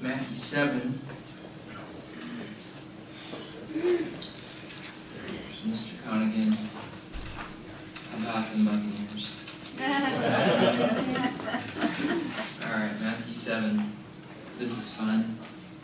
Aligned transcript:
Matthew 0.00 0.36
7. 0.36 1.00
Mr. 5.66 6.06
Connigan. 6.06 6.56
How 8.10 8.18
about 8.18 8.52
the 8.52 8.58
Buccaneers? 8.64 9.26
Alright, 12.64 13.00
Matthew 13.00 13.34
7. 13.34 13.92
This 14.56 14.78
is 14.78 14.94
fun. 14.94 15.36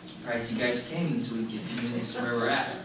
Surprised 0.07 0.53
you 0.53 0.59
guys 0.59 0.87
came 0.89 1.11
this 1.11 1.29
week. 1.33 1.53
If 1.53 1.69
you 1.83 1.89
knew 1.89 1.93
this 1.93 2.15
is 2.15 2.21
where 2.21 2.35
we're 2.35 2.49
at. 2.49 2.77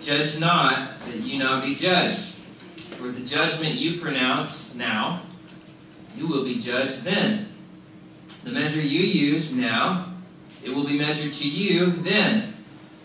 Judge 0.00 0.40
not, 0.40 0.98
that 1.06 1.20
you 1.20 1.38
not 1.38 1.62
be 1.64 1.76
judged. 1.76 2.18
For 2.18 3.08
the 3.08 3.24
judgment 3.24 3.76
you 3.76 4.00
pronounce 4.00 4.74
now, 4.74 5.22
you 6.16 6.26
will 6.26 6.42
be 6.42 6.58
judged 6.58 7.04
then. 7.04 7.47
The 8.44 8.50
measure 8.50 8.80
you 8.80 9.00
use 9.00 9.54
now, 9.54 10.06
it 10.64 10.74
will 10.74 10.86
be 10.86 10.98
measured 10.98 11.32
to 11.34 11.48
you 11.48 11.90
then. 11.90 12.54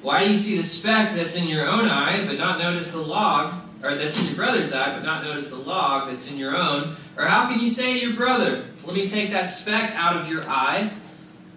Why 0.02 0.24
do 0.24 0.32
you 0.32 0.38
see 0.38 0.58
the 0.58 0.64
speck 0.64 1.16
that's 1.16 1.42
in 1.42 1.48
your 1.48 1.68
own 1.68 1.90
eye, 1.90 2.26
but 2.26 2.38
not 2.38 2.60
notice 2.60 2.92
the 2.92 3.02
log, 3.02 3.54
or 3.82 3.96
that's 3.96 4.20
in 4.22 4.28
your 4.28 4.36
brother's 4.36 4.74
eye, 4.74 4.94
but 4.94 5.04
not 5.04 5.24
notice 5.24 5.50
the 5.50 5.58
log 5.58 6.10
that's 6.10 6.32
in 6.32 6.38
your 6.38 6.56
own? 6.56 6.96
Or 7.18 7.26
how 7.26 7.48
can 7.48 7.60
you 7.60 7.70
say 7.70 8.00
to 8.00 8.06
your 8.08 8.16
brother, 8.16 8.66
Let 8.86 8.96
me 8.96 9.08
take 9.08 9.32
that 9.32 9.46
speck 9.46 9.94
out 9.96 10.18
of 10.18 10.30
your 10.30 10.44
eye, 10.48 10.92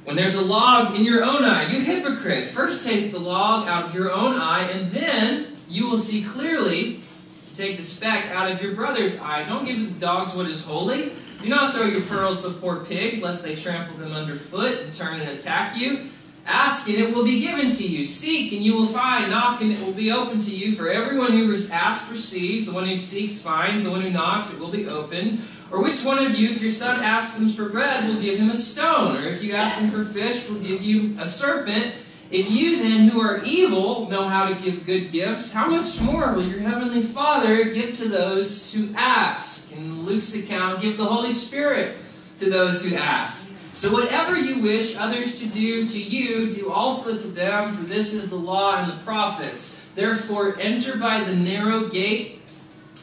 when 0.04 0.14
there's 0.14 0.36
a 0.36 0.42
log 0.42 0.94
in 0.94 1.04
your 1.04 1.24
own 1.24 1.44
eye? 1.44 1.72
You 1.72 1.80
hypocrite! 1.80 2.46
First 2.46 2.86
take 2.86 3.10
the 3.10 3.18
log 3.18 3.66
out 3.66 3.84
of 3.84 3.94
your 3.94 4.12
own 4.12 4.40
eye, 4.40 4.68
and 4.72 4.90
then 4.92 5.56
you 5.68 5.90
will 5.90 5.98
see 5.98 6.22
clearly 6.22 7.00
to 7.44 7.56
take 7.56 7.76
the 7.76 7.82
speck 7.82 8.26
out 8.26 8.50
of 8.50 8.62
your 8.62 8.74
brother's 8.74 9.20
eye. 9.20 9.44
Don't 9.44 9.64
give 9.64 9.80
the 9.80 9.98
dogs 10.00 10.36
what 10.36 10.46
is 10.46 10.64
holy. 10.64 11.12
Do 11.46 11.50
not 11.50 11.76
throw 11.76 11.84
your 11.84 12.00
pearls 12.00 12.42
before 12.42 12.84
pigs, 12.84 13.22
lest 13.22 13.44
they 13.44 13.54
trample 13.54 13.96
them 13.98 14.10
underfoot 14.10 14.80
and 14.80 14.92
turn 14.92 15.20
and 15.20 15.30
attack 15.30 15.76
you. 15.76 16.08
Ask 16.44 16.88
and 16.88 16.98
it 16.98 17.14
will 17.14 17.22
be 17.22 17.40
given 17.40 17.70
to 17.70 17.86
you. 17.86 18.02
Seek 18.02 18.52
and 18.52 18.64
you 18.64 18.74
will 18.74 18.88
find. 18.88 19.30
Knock 19.30 19.60
and 19.60 19.70
it 19.70 19.80
will 19.80 19.92
be 19.92 20.10
open 20.10 20.40
to 20.40 20.56
you. 20.56 20.72
For 20.72 20.88
everyone 20.88 21.30
who 21.30 21.56
asks 21.70 22.10
receives. 22.10 22.66
The 22.66 22.72
one 22.72 22.88
who 22.88 22.96
seeks 22.96 23.42
finds. 23.42 23.84
The 23.84 23.92
one 23.92 24.00
who 24.00 24.10
knocks 24.10 24.52
it 24.52 24.58
will 24.58 24.72
be 24.72 24.88
opened. 24.88 25.40
Or 25.70 25.80
which 25.80 26.04
one 26.04 26.18
of 26.18 26.36
you, 26.36 26.48
if 26.48 26.60
your 26.60 26.72
son 26.72 27.00
asks 27.04 27.40
him 27.40 27.48
for 27.50 27.68
bread, 27.68 28.08
will 28.08 28.20
give 28.20 28.40
him 28.40 28.50
a 28.50 28.56
stone? 28.56 29.16
Or 29.16 29.28
if 29.28 29.44
you 29.44 29.54
ask 29.54 29.78
him 29.78 29.88
for 29.88 30.04
fish, 30.04 30.48
will 30.48 30.58
give 30.58 30.82
you 30.82 31.16
a 31.20 31.26
serpent? 31.28 31.94
If 32.30 32.50
you 32.50 32.82
then, 32.82 33.08
who 33.08 33.20
are 33.20 33.42
evil, 33.44 34.08
know 34.08 34.26
how 34.26 34.48
to 34.48 34.54
give 34.56 34.84
good 34.84 35.12
gifts, 35.12 35.52
how 35.52 35.68
much 35.70 36.00
more 36.00 36.32
will 36.32 36.42
your 36.42 36.58
heavenly 36.58 37.02
Father 37.02 37.64
give 37.66 37.94
to 37.98 38.08
those 38.08 38.72
who 38.72 38.88
ask? 38.96 39.72
In 39.76 40.04
Luke's 40.04 40.34
account, 40.34 40.82
give 40.82 40.96
the 40.96 41.04
Holy 41.04 41.32
Spirit 41.32 41.96
to 42.38 42.50
those 42.50 42.84
who 42.84 42.96
ask. 42.96 43.56
So 43.72 43.92
whatever 43.92 44.36
you 44.36 44.62
wish 44.62 44.96
others 44.96 45.40
to 45.40 45.48
do 45.48 45.86
to 45.86 46.02
you, 46.02 46.50
do 46.50 46.72
also 46.72 47.16
to 47.16 47.28
them, 47.28 47.70
for 47.70 47.84
this 47.84 48.12
is 48.12 48.28
the 48.28 48.36
law 48.36 48.78
and 48.78 48.90
the 48.90 49.04
prophets. 49.04 49.86
Therefore, 49.94 50.56
enter 50.58 50.96
by 50.96 51.20
the 51.20 51.36
narrow 51.36 51.86
gate. 51.88 52.40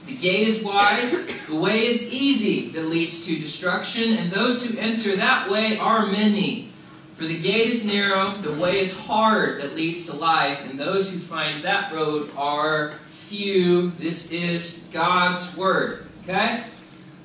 The 0.05 0.17
gate 0.17 0.47
is 0.49 0.63
wide, 0.63 1.27
the 1.47 1.55
way 1.55 1.85
is 1.85 2.11
easy 2.11 2.69
that 2.71 2.88
leads 2.88 3.25
to 3.27 3.35
destruction, 3.35 4.17
and 4.17 4.29
those 4.29 4.66
who 4.66 4.77
enter 4.77 5.16
that 5.16 5.49
way 5.49 5.77
are 5.77 6.07
many. 6.07 6.72
For 7.16 7.25
the 7.25 7.39
gate 7.39 7.67
is 7.67 7.86
narrow, 7.86 8.31
the 8.38 8.53
way 8.53 8.80
is 8.80 8.97
hard 9.06 9.61
that 9.61 9.75
leads 9.75 10.09
to 10.09 10.17
life, 10.17 10.67
and 10.67 10.80
those 10.80 11.11
who 11.11 11.19
find 11.19 11.64
that 11.64 11.94
road 11.94 12.31
are 12.36 12.94
few. 13.09 13.92
This 13.92 14.31
is 14.31 14.89
God's 14.92 15.56
word. 15.56 16.08
Okay? 16.23 16.64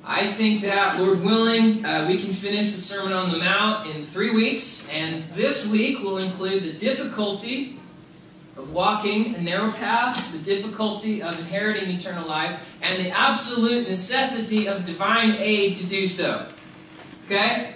I 0.05 0.27
think 0.27 0.61
that, 0.61 0.99
Lord 0.99 1.23
willing, 1.23 1.83
uh, 1.85 2.05
we 2.07 2.17
can 2.17 2.31
finish 2.31 2.71
the 2.71 2.79
Sermon 2.79 3.13
on 3.13 3.31
the 3.31 3.37
Mount 3.37 3.87
in 3.87 4.03
three 4.03 4.31
weeks, 4.31 4.89
and 4.91 5.23
this 5.29 5.67
week 5.67 6.03
will 6.03 6.19
include 6.19 6.63
the 6.63 6.73
difficulty 6.73 7.79
of 8.57 8.73
walking 8.73 9.35
a 9.35 9.41
narrow 9.41 9.71
path, 9.71 10.31
the 10.31 10.39
difficulty 10.39 11.21
of 11.21 11.37
inheriting 11.39 11.89
eternal 11.89 12.27
life, 12.27 12.77
and 12.81 13.03
the 13.03 13.09
absolute 13.09 13.87
necessity 13.87 14.67
of 14.67 14.85
divine 14.85 15.35
aid 15.37 15.77
to 15.77 15.85
do 15.85 16.05
so. 16.05 16.45
Okay? 17.25 17.73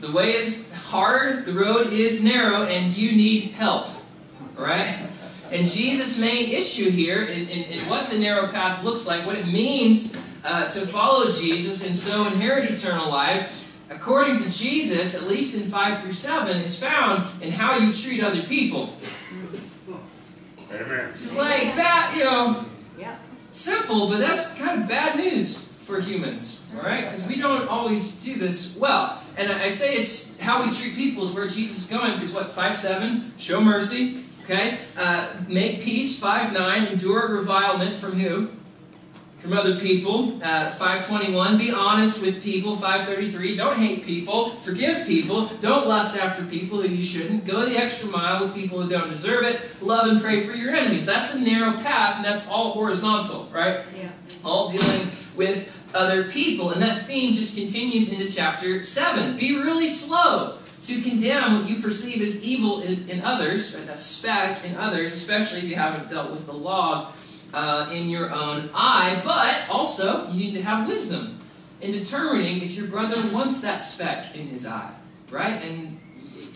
The 0.00 0.10
way 0.10 0.32
is 0.32 0.71
hard, 0.92 1.46
the 1.46 1.52
road 1.52 1.92
is 1.92 2.22
narrow, 2.22 2.64
and 2.64 2.94
you 2.96 3.12
need 3.12 3.52
help. 3.52 3.88
Right? 4.54 5.08
And 5.50 5.66
Jesus' 5.66 6.18
main 6.18 6.50
issue 6.50 6.90
here 6.90 7.22
in, 7.22 7.48
in, 7.48 7.64
in 7.64 7.78
what 7.88 8.10
the 8.10 8.18
narrow 8.18 8.46
path 8.48 8.84
looks 8.84 9.06
like, 9.06 9.26
what 9.26 9.36
it 9.36 9.46
means 9.46 10.22
uh, 10.44 10.68
to 10.68 10.86
follow 10.86 11.30
Jesus 11.30 11.84
and 11.86 11.96
so 11.96 12.26
inherit 12.26 12.70
eternal 12.70 13.08
life, 13.10 13.78
according 13.90 14.38
to 14.38 14.52
Jesus, 14.52 15.20
at 15.20 15.28
least 15.28 15.60
in 15.60 15.68
5 15.70 16.02
through 16.02 16.12
7, 16.12 16.58
is 16.58 16.78
found 16.78 17.24
in 17.42 17.52
how 17.52 17.76
you 17.76 17.92
treat 17.92 18.22
other 18.22 18.42
people. 18.42 18.94
Amen. 20.72 21.08
It's 21.10 21.36
like 21.36 21.74
bad, 21.74 22.16
you 22.16 22.24
know, 22.24 22.64
simple, 23.50 24.08
but 24.08 24.18
that's 24.18 24.58
kind 24.58 24.82
of 24.82 24.88
bad 24.88 25.16
news 25.16 25.72
for 25.80 26.00
humans, 26.00 26.66
all 26.76 26.82
right? 26.82 27.04
Because 27.04 27.26
we 27.26 27.36
don't 27.36 27.68
always 27.68 28.22
do 28.24 28.36
this 28.36 28.76
well. 28.76 29.21
And 29.36 29.50
I 29.50 29.70
say 29.70 29.94
it's 29.94 30.38
how 30.38 30.62
we 30.62 30.70
treat 30.70 30.94
people 30.94 31.24
is 31.24 31.34
where 31.34 31.46
Jesus 31.46 31.78
is 31.78 31.88
going, 31.88 32.14
because 32.14 32.34
what, 32.34 32.50
5 32.50 32.76
7, 32.76 33.32
show 33.38 33.60
mercy, 33.60 34.24
okay? 34.44 34.78
Uh, 34.96 35.28
make 35.48 35.80
peace, 35.82 36.18
5 36.20 36.52
9, 36.52 36.86
endure 36.86 37.28
revilement 37.28 37.96
from 37.96 38.12
who? 38.18 38.50
from 39.42 39.54
other 39.54 39.74
people. 39.74 40.40
Uh, 40.40 40.70
521, 40.70 41.58
be 41.58 41.72
honest 41.72 42.22
with 42.22 42.44
people. 42.44 42.76
533, 42.76 43.56
don't 43.56 43.76
hate 43.76 44.04
people. 44.04 44.50
Forgive 44.50 45.04
people. 45.04 45.46
Don't 45.60 45.88
lust 45.88 46.16
after 46.16 46.44
people 46.44 46.80
who 46.80 46.88
you 46.88 47.02
shouldn't. 47.02 47.44
Go 47.44 47.66
the 47.66 47.76
extra 47.76 48.08
mile 48.08 48.44
with 48.44 48.54
people 48.54 48.80
who 48.80 48.88
don't 48.88 49.10
deserve 49.10 49.42
it. 49.42 49.60
Love 49.82 50.06
and 50.06 50.22
pray 50.22 50.42
for 50.42 50.54
your 50.54 50.72
enemies. 50.72 51.06
That's 51.06 51.34
a 51.34 51.40
narrow 51.40 51.72
path, 51.72 52.16
and 52.16 52.24
that's 52.24 52.48
all 52.48 52.70
horizontal, 52.70 53.48
right? 53.52 53.80
Yeah. 53.98 54.10
All 54.44 54.68
dealing 54.68 55.08
with 55.34 55.81
other 55.94 56.24
people. 56.24 56.70
And 56.70 56.82
that 56.82 57.06
theme 57.06 57.34
just 57.34 57.56
continues 57.56 58.12
into 58.12 58.30
chapter 58.30 58.82
7. 58.82 59.36
Be 59.36 59.56
really 59.56 59.88
slow 59.88 60.58
to 60.82 61.00
condemn 61.00 61.60
what 61.60 61.70
you 61.70 61.80
perceive 61.80 62.20
as 62.22 62.44
evil 62.44 62.82
in, 62.82 63.08
in 63.08 63.22
others, 63.22 63.74
right? 63.74 63.86
That 63.86 63.98
speck 63.98 64.64
in 64.64 64.74
others, 64.76 65.14
especially 65.14 65.60
if 65.60 65.64
you 65.64 65.76
haven't 65.76 66.08
dealt 66.08 66.30
with 66.30 66.46
the 66.46 66.52
log 66.52 67.14
uh, 67.54 67.90
in 67.92 68.08
your 68.08 68.32
own 68.32 68.70
eye, 68.74 69.20
but 69.24 69.64
also 69.72 70.28
you 70.30 70.46
need 70.46 70.54
to 70.54 70.62
have 70.62 70.88
wisdom 70.88 71.38
in 71.80 71.92
determining 71.92 72.62
if 72.62 72.76
your 72.76 72.86
brother 72.86 73.16
wants 73.34 73.60
that 73.62 73.78
speck 73.78 74.34
in 74.34 74.46
his 74.48 74.66
eye, 74.66 74.92
right? 75.30 75.62
And 75.62 76.00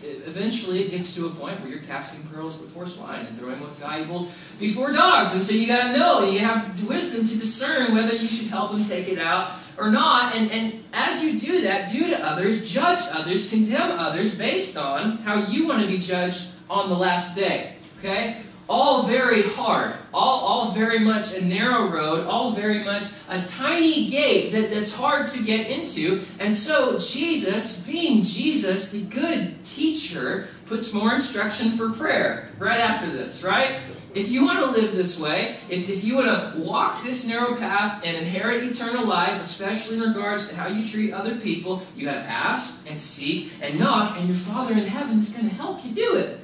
eventually 0.03 0.81
it 0.81 0.91
gets 0.91 1.15
to 1.15 1.25
a 1.25 1.29
point 1.29 1.59
where 1.61 1.69
you're 1.69 1.79
casting 1.79 2.27
pearls 2.29 2.57
before 2.57 2.85
swine 2.85 3.25
and 3.25 3.37
throwing 3.37 3.59
what's 3.59 3.79
valuable 3.79 4.29
before 4.59 4.91
dogs. 4.91 5.33
And 5.35 5.43
so 5.43 5.55
you 5.55 5.67
got 5.67 5.91
to 5.91 5.97
know, 5.97 6.29
you 6.29 6.39
have 6.39 6.87
wisdom 6.87 7.25
to 7.25 7.37
discern 7.37 7.93
whether 7.95 8.15
you 8.15 8.27
should 8.27 8.47
help 8.47 8.71
them 8.71 8.83
take 8.83 9.07
it 9.07 9.19
out 9.19 9.51
or 9.77 9.91
not. 9.91 10.35
And, 10.35 10.51
and 10.51 10.83
as 10.93 11.23
you 11.23 11.39
do 11.39 11.61
that, 11.61 11.91
do 11.91 12.07
to 12.07 12.25
others, 12.25 12.71
judge 12.71 13.01
others, 13.13 13.49
condemn 13.49 13.91
others 13.97 14.35
based 14.35 14.77
on 14.77 15.17
how 15.19 15.35
you 15.35 15.67
want 15.67 15.81
to 15.81 15.87
be 15.87 15.97
judged 15.97 16.51
on 16.69 16.89
the 16.89 16.97
last 16.97 17.35
day. 17.35 17.75
Okay? 17.99 18.37
All 18.69 19.03
very 19.03 19.43
hard, 19.43 19.95
all, 20.13 20.39
all 20.41 20.71
very 20.71 20.99
much 20.99 21.35
a 21.35 21.43
narrow 21.43 21.87
road, 21.87 22.27
all 22.27 22.51
very 22.51 22.83
much 22.83 23.11
a 23.29 23.41
tiny 23.43 24.09
gate 24.09 24.51
that, 24.51 24.71
that's 24.71 24.93
hard 24.93 25.25
to 25.27 25.43
get 25.43 25.67
into. 25.67 26.21
And 26.39 26.53
so 26.53 26.99
Jesus, 26.99 27.85
being 27.85 28.23
Jesus, 28.23 28.91
the 28.91 29.03
good 29.03 29.63
teacher, 29.63 30.47
puts 30.65 30.93
more 30.93 31.13
instruction 31.13 31.71
for 31.71 31.91
prayer 31.91 32.49
right 32.59 32.79
after 32.79 33.09
this, 33.09 33.43
right? 33.43 33.77
If 34.13 34.31
you 34.31 34.43
want 34.43 34.59
to 34.59 34.81
live 34.81 34.95
this 34.95 35.19
way, 35.19 35.55
if, 35.69 35.89
if 35.89 36.03
you 36.03 36.15
want 36.15 36.27
to 36.27 36.59
walk 36.59 37.03
this 37.03 37.27
narrow 37.27 37.55
path 37.55 38.01
and 38.03 38.17
inherit 38.17 38.63
eternal 38.63 39.05
life, 39.05 39.39
especially 39.39 39.97
in 39.97 40.03
regards 40.03 40.49
to 40.49 40.55
how 40.55 40.67
you 40.67 40.83
treat 40.83 41.13
other 41.13 41.39
people, 41.39 41.83
you 41.95 42.05
got 42.05 42.15
to 42.15 42.29
ask 42.29 42.89
and 42.89 42.99
seek 42.99 43.51
and 43.61 43.79
knock, 43.79 44.17
and 44.17 44.27
your 44.27 44.35
Father 44.35 44.73
in 44.73 44.87
heaven 44.87 45.19
is 45.19 45.31
going 45.31 45.47
to 45.47 45.55
help 45.55 45.85
you 45.85 45.91
do 45.91 46.15
it. 46.15 46.39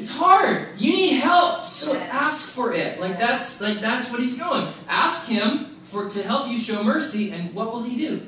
It's 0.00 0.16
hard. 0.16 0.68
You 0.78 0.92
need 0.92 1.16
help, 1.18 1.66
so 1.66 1.94
ask 1.94 2.48
for 2.48 2.72
it. 2.72 2.98
Like 3.00 3.18
that's 3.18 3.60
like 3.60 3.80
that's 3.80 4.10
what 4.10 4.20
he's 4.20 4.38
going. 4.38 4.66
Ask 4.88 5.28
him 5.28 5.76
for 5.82 6.08
to 6.08 6.22
help 6.22 6.48
you 6.48 6.58
show 6.58 6.82
mercy, 6.82 7.32
and 7.32 7.54
what 7.54 7.70
will 7.70 7.82
he 7.82 7.96
do? 7.96 8.26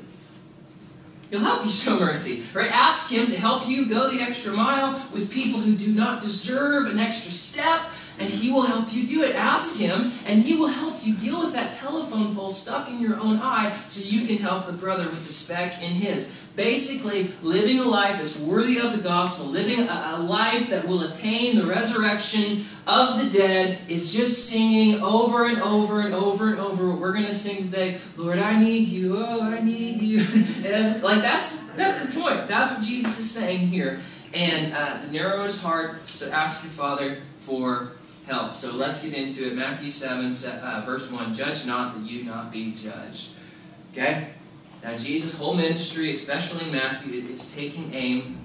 He'll 1.31 1.39
help 1.39 1.65
you 1.65 1.71
show 1.71 1.99
mercy, 1.99 2.43
right? 2.53 2.71
Ask 2.71 3.11
him 3.11 3.25
to 3.25 3.35
help 3.35 3.67
you 3.67 3.89
go 3.89 4.11
the 4.11 4.21
extra 4.21 4.53
mile 4.53 5.03
with 5.11 5.33
people 5.33 5.61
who 5.61 5.75
do 5.75 5.91
not 5.91 6.21
deserve 6.21 6.91
an 6.91 6.99
extra 6.99 7.31
step. 7.31 7.81
And 8.19 8.29
He 8.29 8.51
will 8.51 8.63
help 8.63 8.93
you 8.93 9.05
do 9.05 9.23
it. 9.23 9.35
Ask 9.35 9.77
Him, 9.77 10.11
and 10.25 10.43
He 10.43 10.55
will 10.55 10.67
help 10.67 10.93
you 11.05 11.15
deal 11.15 11.41
with 11.41 11.53
that 11.53 11.73
telephone 11.73 12.35
pole 12.35 12.51
stuck 12.51 12.89
in 12.89 12.99
your 12.99 13.19
own 13.19 13.39
eye 13.41 13.77
so 13.87 14.07
you 14.07 14.25
can 14.25 14.37
help 14.37 14.65
the 14.65 14.73
brother 14.73 15.05
with 15.05 15.25
the 15.25 15.33
speck 15.33 15.81
in 15.81 15.91
his. 15.91 16.39
Basically, 16.55 17.31
living 17.41 17.79
a 17.79 17.83
life 17.83 18.17
that's 18.17 18.39
worthy 18.39 18.79
of 18.79 18.95
the 18.95 19.01
gospel, 19.01 19.47
living 19.47 19.87
a, 19.87 20.13
a 20.15 20.19
life 20.19 20.69
that 20.69 20.87
will 20.87 21.01
attain 21.03 21.57
the 21.57 21.65
resurrection 21.65 22.65
of 22.85 23.23
the 23.23 23.37
dead, 23.37 23.79
is 23.89 24.15
just 24.15 24.49
singing 24.49 25.01
over 25.01 25.47
and 25.47 25.59
over 25.61 26.01
and 26.01 26.13
over 26.13 26.49
and 26.49 26.59
over 26.59 26.89
what 26.89 26.99
we're 26.99 27.13
going 27.13 27.25
to 27.25 27.33
sing 27.33 27.63
today. 27.63 27.99
Lord, 28.17 28.39
I 28.39 28.59
need 28.59 28.87
you. 28.87 29.15
Oh, 29.17 29.41
I 29.41 29.61
need 29.61 30.01
you. 30.01 30.19
like 31.01 31.21
that's 31.21 31.59
that's 31.71 32.05
the 32.05 32.19
point. 32.19 32.47
That's 32.47 32.75
what 32.75 32.83
Jesus 32.83 33.19
is 33.19 33.31
saying 33.31 33.67
here. 33.67 33.99
And 34.33 34.73
uh, 34.73 34.99
the 35.05 35.11
narrow 35.11 35.43
is 35.43 35.61
hard, 35.61 36.07
so 36.07 36.29
ask 36.31 36.63
your 36.63 36.71
Father 36.71 37.19
for 37.37 37.93
help. 38.27 38.53
So 38.53 38.73
let's 38.73 39.03
get 39.03 39.13
into 39.13 39.47
it. 39.47 39.55
Matthew 39.55 39.89
7, 39.89 40.31
uh, 40.61 40.83
verse 40.85 41.11
1 41.11 41.33
Judge 41.33 41.65
not 41.65 41.95
that 41.95 42.09
you 42.09 42.23
not 42.23 42.51
be 42.51 42.73
judged. 42.73 43.31
Okay? 43.91 44.29
Now, 44.83 44.95
Jesus' 44.97 45.37
whole 45.37 45.53
ministry, 45.53 46.11
especially 46.11 46.69
Matthew, 46.71 47.21
is 47.21 47.53
taking 47.53 47.93
aim 47.93 48.39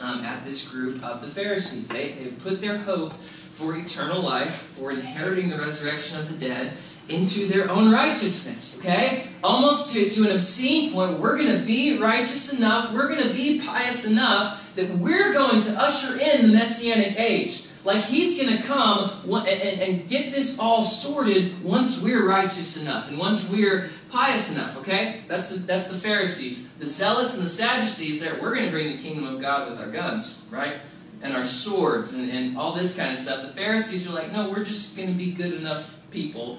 um, 0.00 0.24
at 0.24 0.44
this 0.44 0.70
group 0.70 1.02
of 1.04 1.20
the 1.20 1.26
Pharisees. 1.26 1.88
They, 1.88 2.12
they've 2.12 2.38
put 2.42 2.60
their 2.60 2.78
hope 2.78 3.14
for 3.14 3.76
eternal 3.76 4.22
life, 4.22 4.54
for 4.54 4.92
inheriting 4.92 5.50
the 5.50 5.58
resurrection 5.58 6.18
of 6.18 6.28
the 6.28 6.46
dead, 6.46 6.72
into 7.08 7.46
their 7.46 7.68
own 7.70 7.90
righteousness, 7.90 8.80
okay? 8.80 9.26
Almost 9.42 9.92
to, 9.92 10.08
to 10.08 10.30
an 10.30 10.36
obscene 10.36 10.92
point. 10.92 11.18
We're 11.18 11.36
going 11.36 11.58
to 11.58 11.64
be 11.64 11.98
righteous 11.98 12.56
enough, 12.56 12.92
we're 12.92 13.08
going 13.08 13.26
to 13.28 13.34
be 13.34 13.60
pious 13.60 14.08
enough 14.08 14.74
that 14.76 14.88
we're 14.90 15.32
going 15.32 15.60
to 15.62 15.72
usher 15.72 16.18
in 16.18 16.46
the 16.46 16.52
Messianic 16.52 17.18
age. 17.18 17.66
Like 17.84 18.04
he's 18.04 18.40
going 18.40 18.56
to 18.56 18.62
come 18.62 19.10
and, 19.24 19.46
and, 19.80 20.08
get 20.08 20.32
this 20.32 20.58
all 20.60 20.84
sorted 20.84 21.64
once 21.64 22.00
we're 22.00 22.28
righteous 22.28 22.80
enough 22.80 23.08
and 23.08 23.18
once 23.18 23.50
we're 23.50 23.90
pious 24.08 24.56
enough, 24.56 24.78
okay? 24.80 25.22
That's 25.26 25.48
the, 25.48 25.58
that's 25.66 25.88
the 25.88 25.96
Pharisees. 25.96 26.68
The 26.74 26.86
Zealots 26.86 27.36
and 27.36 27.44
the 27.44 27.50
Sadducees, 27.50 28.20
there, 28.20 28.38
we're 28.40 28.54
going 28.54 28.66
to 28.66 28.70
bring 28.70 28.96
the 28.96 29.02
kingdom 29.02 29.24
of 29.24 29.40
God 29.40 29.68
with 29.68 29.80
our 29.80 29.90
guns, 29.90 30.48
right? 30.52 30.76
And 31.22 31.34
our 31.36 31.44
swords 31.44 32.14
and, 32.14 32.30
and 32.30 32.56
all 32.56 32.72
this 32.72 32.96
kind 32.96 33.12
of 33.12 33.18
stuff. 33.18 33.42
The 33.42 33.48
Pharisees 33.48 34.08
are 34.08 34.14
like, 34.14 34.30
no, 34.30 34.48
we're 34.48 34.64
just 34.64 34.96
going 34.96 35.08
to 35.08 35.14
be 35.14 35.32
good 35.32 35.54
enough 35.54 35.98
people 36.12 36.58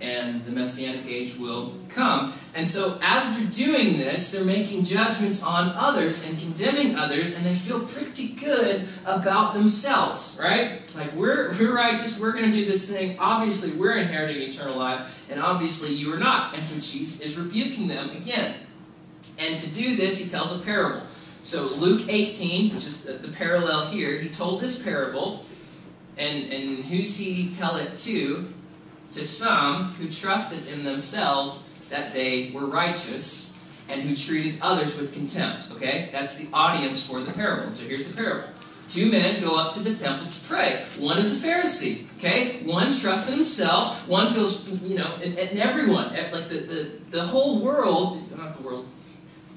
and 0.00 0.44
the 0.44 0.52
Messianic 0.52 1.06
age 1.06 1.36
will 1.36 1.74
come. 1.88 2.32
And 2.54 2.66
so, 2.66 2.98
as 3.02 3.36
they're 3.36 3.66
doing 3.66 3.98
this, 3.98 4.30
they're 4.30 4.44
making 4.44 4.84
judgments 4.84 5.42
on 5.42 5.72
others 5.74 6.28
and 6.28 6.38
condemning 6.38 6.94
others, 6.96 7.36
and 7.36 7.44
they 7.44 7.54
feel 7.54 7.80
pretty 7.80 8.34
good 8.34 8.86
about 9.04 9.54
themselves, 9.54 10.38
right? 10.40 10.82
Like, 10.94 11.12
we're, 11.14 11.52
we're 11.58 11.74
righteous, 11.74 12.20
we're 12.20 12.32
going 12.32 12.50
to 12.50 12.52
do 12.52 12.64
this 12.64 12.90
thing. 12.90 13.16
Obviously, 13.18 13.72
we're 13.72 13.96
inheriting 13.96 14.40
eternal 14.42 14.76
life, 14.76 15.26
and 15.30 15.42
obviously, 15.42 15.92
you 15.94 16.12
are 16.14 16.18
not. 16.18 16.54
And 16.54 16.62
so, 16.62 16.76
Jesus 16.76 17.20
is 17.20 17.38
rebuking 17.38 17.88
them 17.88 18.10
again. 18.10 18.54
And 19.40 19.58
to 19.58 19.74
do 19.74 19.96
this, 19.96 20.22
he 20.22 20.30
tells 20.30 20.58
a 20.58 20.64
parable. 20.64 21.02
So, 21.42 21.66
Luke 21.74 22.08
18, 22.08 22.74
which 22.74 22.86
is 22.86 23.02
the, 23.02 23.14
the 23.14 23.32
parallel 23.32 23.86
here, 23.86 24.18
he 24.18 24.28
told 24.28 24.60
this 24.60 24.80
parable. 24.82 25.44
And, 26.16 26.52
and 26.52 26.84
who's 26.84 27.16
he 27.16 27.48
tell 27.50 27.76
it 27.76 27.96
to? 27.98 28.52
To 29.12 29.24
some 29.24 29.94
who 29.94 30.08
trusted 30.08 30.66
in 30.72 30.84
themselves 30.84 31.68
that 31.90 32.12
they 32.12 32.50
were 32.50 32.66
righteous 32.66 33.58
and 33.88 34.02
who 34.02 34.14
treated 34.14 34.58
others 34.60 34.98
with 34.98 35.14
contempt. 35.14 35.70
Okay? 35.72 36.10
That's 36.12 36.36
the 36.36 36.48
audience 36.52 37.06
for 37.06 37.20
the 37.20 37.32
parable. 37.32 37.72
So 37.72 37.86
here's 37.86 38.06
the 38.06 38.14
parable. 38.14 38.48
Two 38.86 39.10
men 39.10 39.40
go 39.40 39.58
up 39.58 39.74
to 39.74 39.80
the 39.80 39.94
temple 39.94 40.28
to 40.28 40.40
pray. 40.46 40.84
One 40.98 41.18
is 41.18 41.42
a 41.42 41.46
Pharisee. 41.46 42.06
Okay? 42.18 42.62
One 42.64 42.86
trusts 42.92 43.30
in 43.30 43.36
himself. 43.36 44.06
One 44.08 44.32
feels, 44.32 44.68
you 44.82 44.96
know, 44.96 45.18
and, 45.22 45.38
and 45.38 45.58
everyone, 45.58 46.14
like 46.14 46.48
the, 46.48 46.58
the, 46.58 46.90
the 47.10 47.24
whole 47.24 47.60
world, 47.60 48.36
not 48.36 48.56
the 48.56 48.62
world, 48.62 48.86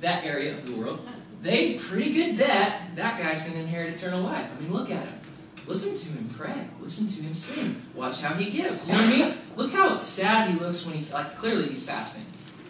that 0.02 0.24
area 0.26 0.54
of 0.54 0.66
the 0.66 0.76
world, 0.76 1.08
they 1.42 1.76
pretty 1.76 2.14
good 2.14 2.38
bet 2.38 2.96
that 2.96 3.20
guy's 3.20 3.44
going 3.44 3.56
to 3.56 3.62
inherit 3.62 3.94
eternal 3.94 4.22
life. 4.22 4.54
I 4.56 4.62
mean, 4.62 4.72
look 4.72 4.92
at 4.92 5.04
him. 5.06 5.21
Listen 5.68 5.96
to 5.96 6.18
him 6.18 6.30
pray. 6.36 6.68
Listen 6.80 7.08
to 7.08 7.22
him 7.22 7.34
sing. 7.34 7.82
Watch 7.96 8.22
how 8.22 8.34
he 8.34 8.50
gives. 8.50 8.88
You 8.88 8.94
know 8.94 9.00
what 9.00 9.14
I 9.14 9.18
mean? 9.18 9.38
Look 9.56 9.72
how 9.72 9.98
sad 9.98 10.50
he 10.50 10.60
looks 10.60 10.86
when 10.86 10.96
he, 10.96 11.14
like, 11.14 11.38
clearly 11.38 11.70
he's 11.70 11.86
fasting. 11.86 12.26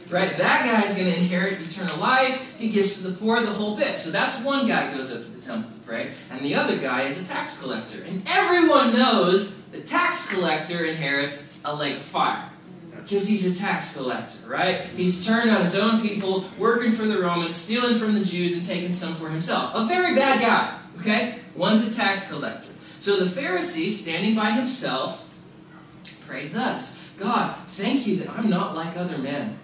Right? 0.10 0.38
That 0.38 0.66
guy's 0.66 0.98
going 0.98 1.10
to 1.12 1.18
inherit 1.18 1.62
eternal 1.62 1.98
life. 1.98 2.60
He 2.60 2.70
gives 2.70 3.02
to 3.02 3.08
the 3.08 3.18
poor 3.18 3.42
the 3.42 3.54
whole 3.54 3.78
bit. 3.78 3.98
So 3.98 4.12
that's 4.12 4.44
one 4.44 4.68
guy 4.68 4.94
goes 4.94 5.16
up 5.16 5.24
to 5.24 5.30
the 5.30 5.42
temple 5.42 5.72
to 5.72 5.80
pray. 5.80 6.12
And 6.30 6.42
the 6.42 6.56
other 6.56 6.78
guy 6.78 7.04
is 7.04 7.24
a 7.24 7.28
tax 7.28 7.62
collector. 7.62 8.04
And 8.04 8.22
everyone 8.28 8.92
knows 8.92 9.62
the 9.68 9.80
tax 9.80 10.30
collector 10.30 10.84
inherits 10.84 11.58
a 11.64 11.74
lake 11.74 11.96
of 11.96 12.02
fire. 12.02 12.50
Because 13.02 13.28
he's 13.28 13.58
a 13.58 13.64
tax 13.64 13.98
collector, 13.98 14.48
right? 14.48 14.82
He's 14.82 15.26
turned 15.26 15.50
on 15.50 15.62
his 15.62 15.78
own 15.78 16.02
people, 16.02 16.46
working 16.60 16.92
for 16.92 17.08
the 17.08 17.20
Romans, 17.20 17.56
stealing 17.56 17.96
from 17.96 18.14
the 18.14 18.24
Jews, 18.24 18.56
and 18.56 18.66
taking 18.68 18.92
some 18.92 19.16
for 19.16 19.30
himself. 19.30 19.72
A 19.74 19.86
very 19.86 20.14
bad 20.14 20.42
guy, 20.42 20.78
okay? 21.00 21.40
One's 21.56 21.88
a 21.88 21.96
tax 21.96 22.30
collector. 22.30 22.71
So 23.02 23.18
the 23.18 23.26
Pharisee, 23.26 23.90
standing 23.90 24.36
by 24.36 24.52
himself, 24.52 25.28
prayed 26.28 26.52
thus 26.52 27.04
God, 27.18 27.56
thank 27.70 28.06
you 28.06 28.18
that 28.18 28.30
I'm 28.30 28.48
not 28.48 28.76
like 28.76 28.96
other 28.96 29.18
men. 29.18 29.58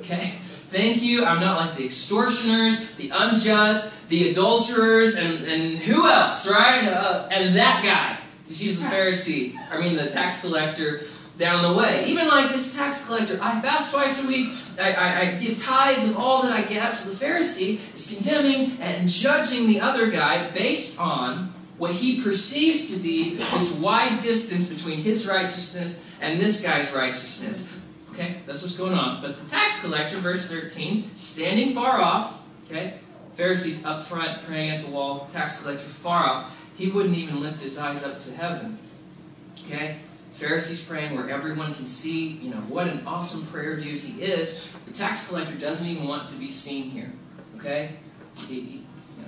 Okay? 0.00 0.32
Thank 0.68 1.02
you, 1.02 1.26
I'm 1.26 1.38
not 1.38 1.58
like 1.58 1.76
the 1.76 1.84
extortioners, 1.84 2.94
the 2.94 3.10
unjust, 3.12 4.08
the 4.08 4.30
adulterers, 4.30 5.16
and, 5.16 5.44
and 5.44 5.78
who 5.80 6.08
else, 6.08 6.50
right? 6.50 6.88
Uh, 6.88 7.28
and 7.30 7.54
that 7.56 7.82
guy. 7.84 8.18
He's 8.48 8.82
the 8.82 8.88
Pharisee, 8.88 9.54
I 9.70 9.78
mean 9.78 9.96
the 9.96 10.06
tax 10.06 10.40
collector 10.40 11.02
down 11.36 11.62
the 11.62 11.78
way. 11.78 12.06
Even 12.06 12.26
like 12.28 12.52
this 12.52 12.74
tax 12.74 13.06
collector, 13.06 13.38
I 13.42 13.60
fast 13.60 13.92
twice 13.92 14.24
a 14.24 14.28
week, 14.28 14.56
I, 14.80 14.92
I, 14.92 15.20
I, 15.20 15.34
give 15.34 15.62
tithes 15.62 16.08
of 16.08 16.16
all 16.16 16.42
that 16.42 16.52
I 16.52 16.62
get. 16.62 16.90
So 16.94 17.10
the 17.10 17.22
Pharisee 17.22 17.94
is 17.94 18.14
condemning 18.14 18.78
and 18.80 19.06
judging 19.06 19.66
the 19.66 19.82
other 19.82 20.10
guy 20.10 20.50
based 20.52 20.98
on 20.98 21.52
what 21.82 21.90
he 21.90 22.22
perceives 22.22 22.94
to 22.94 23.02
be 23.02 23.34
this 23.34 23.76
wide 23.80 24.16
distance 24.20 24.72
between 24.72 24.98
his 24.98 25.26
righteousness 25.26 26.08
and 26.20 26.40
this 26.40 26.62
guy's 26.64 26.94
righteousness. 26.94 27.76
Okay, 28.12 28.36
that's 28.46 28.62
what's 28.62 28.76
going 28.76 28.92
on. 28.92 29.20
But 29.20 29.36
the 29.36 29.48
tax 29.48 29.80
collector, 29.80 30.18
verse 30.18 30.46
13, 30.46 31.16
standing 31.16 31.74
far 31.74 32.00
off, 32.00 32.40
okay, 32.66 33.00
Pharisees 33.34 33.84
up 33.84 34.00
front 34.00 34.42
praying 34.42 34.70
at 34.70 34.84
the 34.84 34.92
wall, 34.92 35.26
tax 35.32 35.60
collector 35.60 35.88
far 35.88 36.24
off, 36.24 36.56
he 36.76 36.88
wouldn't 36.88 37.16
even 37.16 37.40
lift 37.40 37.60
his 37.60 37.80
eyes 37.80 38.04
up 38.04 38.20
to 38.20 38.30
heaven. 38.30 38.78
Okay? 39.64 39.96
Pharisees 40.30 40.84
praying 40.84 41.16
where 41.16 41.28
everyone 41.28 41.74
can 41.74 41.86
see, 41.86 42.28
you 42.28 42.50
know, 42.50 42.60
what 42.68 42.86
an 42.86 43.02
awesome 43.08 43.44
prayer 43.46 43.74
dude 43.74 43.98
he 43.98 44.22
is. 44.22 44.68
The 44.86 44.92
tax 44.92 45.26
collector 45.26 45.56
doesn't 45.56 45.88
even 45.88 46.06
want 46.06 46.28
to 46.28 46.36
be 46.36 46.48
seen 46.48 46.90
here. 46.92 47.12
Okay? 47.56 47.96
He, 48.46 48.60
he, 48.60 48.82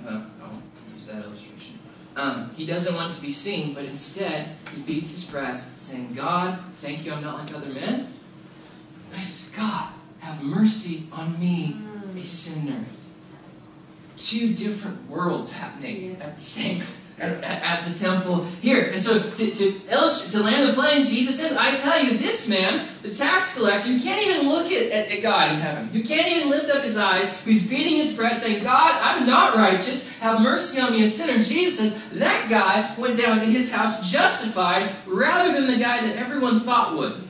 uh, 0.07 0.21
I 0.41 0.47
won't 0.47 0.63
use 0.95 1.07
that 1.07 1.25
illustration. 1.25 1.79
Um, 2.15 2.51
he 2.55 2.65
doesn't 2.65 2.95
want 2.95 3.11
to 3.11 3.21
be 3.21 3.31
seen, 3.31 3.73
but 3.73 3.83
instead 3.83 4.55
he 4.73 4.81
beats 4.81 5.13
his 5.13 5.29
breast, 5.29 5.81
saying, 5.81 6.13
God, 6.13 6.57
thank 6.75 7.05
you, 7.05 7.11
I'm 7.11 7.21
not 7.21 7.39
like 7.39 7.53
other 7.53 7.69
men. 7.69 8.13
And 9.09 9.17
he 9.17 9.21
says, 9.21 9.53
God, 9.55 9.91
have 10.19 10.41
mercy 10.43 11.03
on 11.11 11.39
me, 11.39 11.75
a 12.15 12.25
sinner. 12.25 12.85
Two 14.15 14.53
different 14.53 15.09
worlds 15.09 15.55
happening 15.55 16.17
at 16.21 16.37
the 16.37 16.41
same 16.41 16.81
at, 17.19 17.43
at, 17.43 17.85
the 17.87 17.97
temple 17.97 18.43
here. 18.61 18.91
And 18.91 19.01
so 19.01 19.19
to, 19.19 19.51
to 19.51 19.71
to 19.79 20.43
land 20.43 20.69
the 20.69 20.73
plane, 20.73 21.01
Jesus 21.01 21.39
says, 21.39 21.55
I 21.57 21.75
tell 21.75 22.03
you, 22.03 22.17
this 22.17 22.49
man, 22.49 22.87
the 23.01 23.09
tax 23.09 23.57
collector, 23.57 23.89
who 23.89 24.01
can't 24.01 24.25
even 24.25 24.49
look 24.49 24.71
at, 24.71 24.91
at, 24.91 25.11
at, 25.11 25.21
God 25.21 25.51
in 25.51 25.57
heaven, 25.57 25.87
who 25.87 26.03
can't 26.03 26.27
even 26.27 26.49
lift 26.49 26.69
up 26.69 26.83
his 26.83 26.97
eyes, 26.97 27.41
who's 27.43 27.67
beating 27.67 27.95
his 27.95 28.15
breast 28.15 28.43
saying, 28.43 28.63
God, 28.63 28.99
I'm 29.01 29.25
not 29.25 29.55
righteous, 29.55 30.17
have 30.17 30.41
mercy 30.41 30.81
on 30.81 30.91
me, 30.91 31.03
a 31.03 31.07
sinner. 31.07 31.41
Jesus 31.41 31.93
says, 31.93 32.09
that 32.19 32.49
guy 32.49 32.93
went 32.99 33.17
down 33.17 33.39
to 33.39 33.45
his 33.45 33.71
house 33.71 34.11
justified 34.11 34.91
rather 35.05 35.53
than 35.53 35.67
the 35.67 35.77
guy 35.77 36.05
that 36.05 36.17
everyone 36.17 36.59
thought 36.59 36.97
would. 36.97 37.21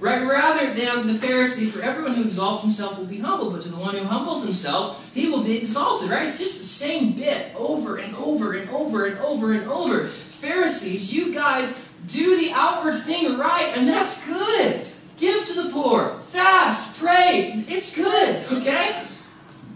Right? 0.00 0.26
Rather 0.26 0.72
than 0.72 1.06
the 1.06 1.12
Pharisee, 1.12 1.68
for 1.68 1.82
everyone 1.82 2.14
who 2.14 2.24
exalts 2.24 2.62
himself 2.62 2.98
will 2.98 3.06
be 3.06 3.18
humbled, 3.18 3.52
but 3.52 3.62
to 3.62 3.68
the 3.68 3.76
one 3.76 3.94
who 3.94 4.04
humbles 4.04 4.42
himself, 4.42 5.08
he 5.14 5.28
will 5.28 5.44
be 5.44 5.58
exalted. 5.58 6.10
Right? 6.10 6.26
It's 6.26 6.38
just 6.38 6.58
the 6.58 6.64
same 6.64 7.12
bit 7.12 7.54
over 7.54 7.98
and 7.98 8.16
over 8.16 8.54
and 8.54 8.68
over 8.70 9.06
and 9.06 9.18
over 9.18 9.52
and 9.52 9.70
over. 9.70 10.06
Pharisees, 10.06 11.14
you 11.14 11.34
guys 11.34 11.78
do 12.06 12.36
the 12.40 12.52
outward 12.54 12.96
thing 12.96 13.38
right, 13.38 13.72
and 13.76 13.86
that's 13.86 14.26
good. 14.26 14.86
Give 15.18 15.44
to 15.46 15.62
the 15.64 15.70
poor, 15.70 16.18
fast, 16.20 16.98
pray. 16.98 17.52
It's 17.68 17.94
good, 17.94 18.58
okay? 18.58 19.04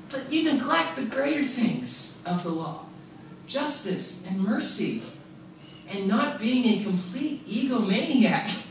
But 0.09 0.33
you 0.33 0.51
neglect 0.51 0.97
the 0.97 1.05
greater 1.05 1.43
things 1.43 2.23
of 2.25 2.43
the 2.43 2.51
law 2.51 2.85
justice 3.47 4.27
and 4.27 4.41
mercy, 4.41 5.03
and 5.91 6.09
not 6.09 6.39
being 6.39 6.81
a 6.81 6.83
complete 6.83 7.47
egomaniac. 7.47 8.65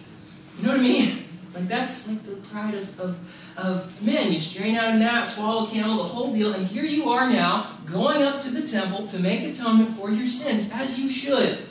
You 0.57 0.65
know 0.65 0.71
what 0.71 0.79
I 0.79 0.83
mean? 0.83 1.22
Like 1.63 1.69
that's 1.69 2.09
like 2.09 2.23
the 2.23 2.35
pride 2.47 2.73
of, 2.73 2.99
of, 2.99 3.53
of 3.57 4.05
men. 4.05 4.33
You 4.33 4.37
strain 4.37 4.75
out 4.75 4.95
a 4.95 4.97
gnat, 4.97 5.25
swallow 5.25 5.65
a 5.65 5.69
camel, 5.69 5.95
the 5.95 6.03
whole 6.03 6.33
deal, 6.33 6.51
and 6.51 6.67
here 6.67 6.83
you 6.83 7.07
are 7.07 7.29
now 7.29 7.67
going 7.85 8.21
up 8.21 8.37
to 8.39 8.49
the 8.49 8.67
temple 8.67 9.07
to 9.07 9.19
make 9.21 9.43
atonement 9.43 9.91
for 9.91 10.11
your 10.11 10.25
sins, 10.25 10.71
as 10.73 10.99
you 10.99 11.07
should. 11.07 11.69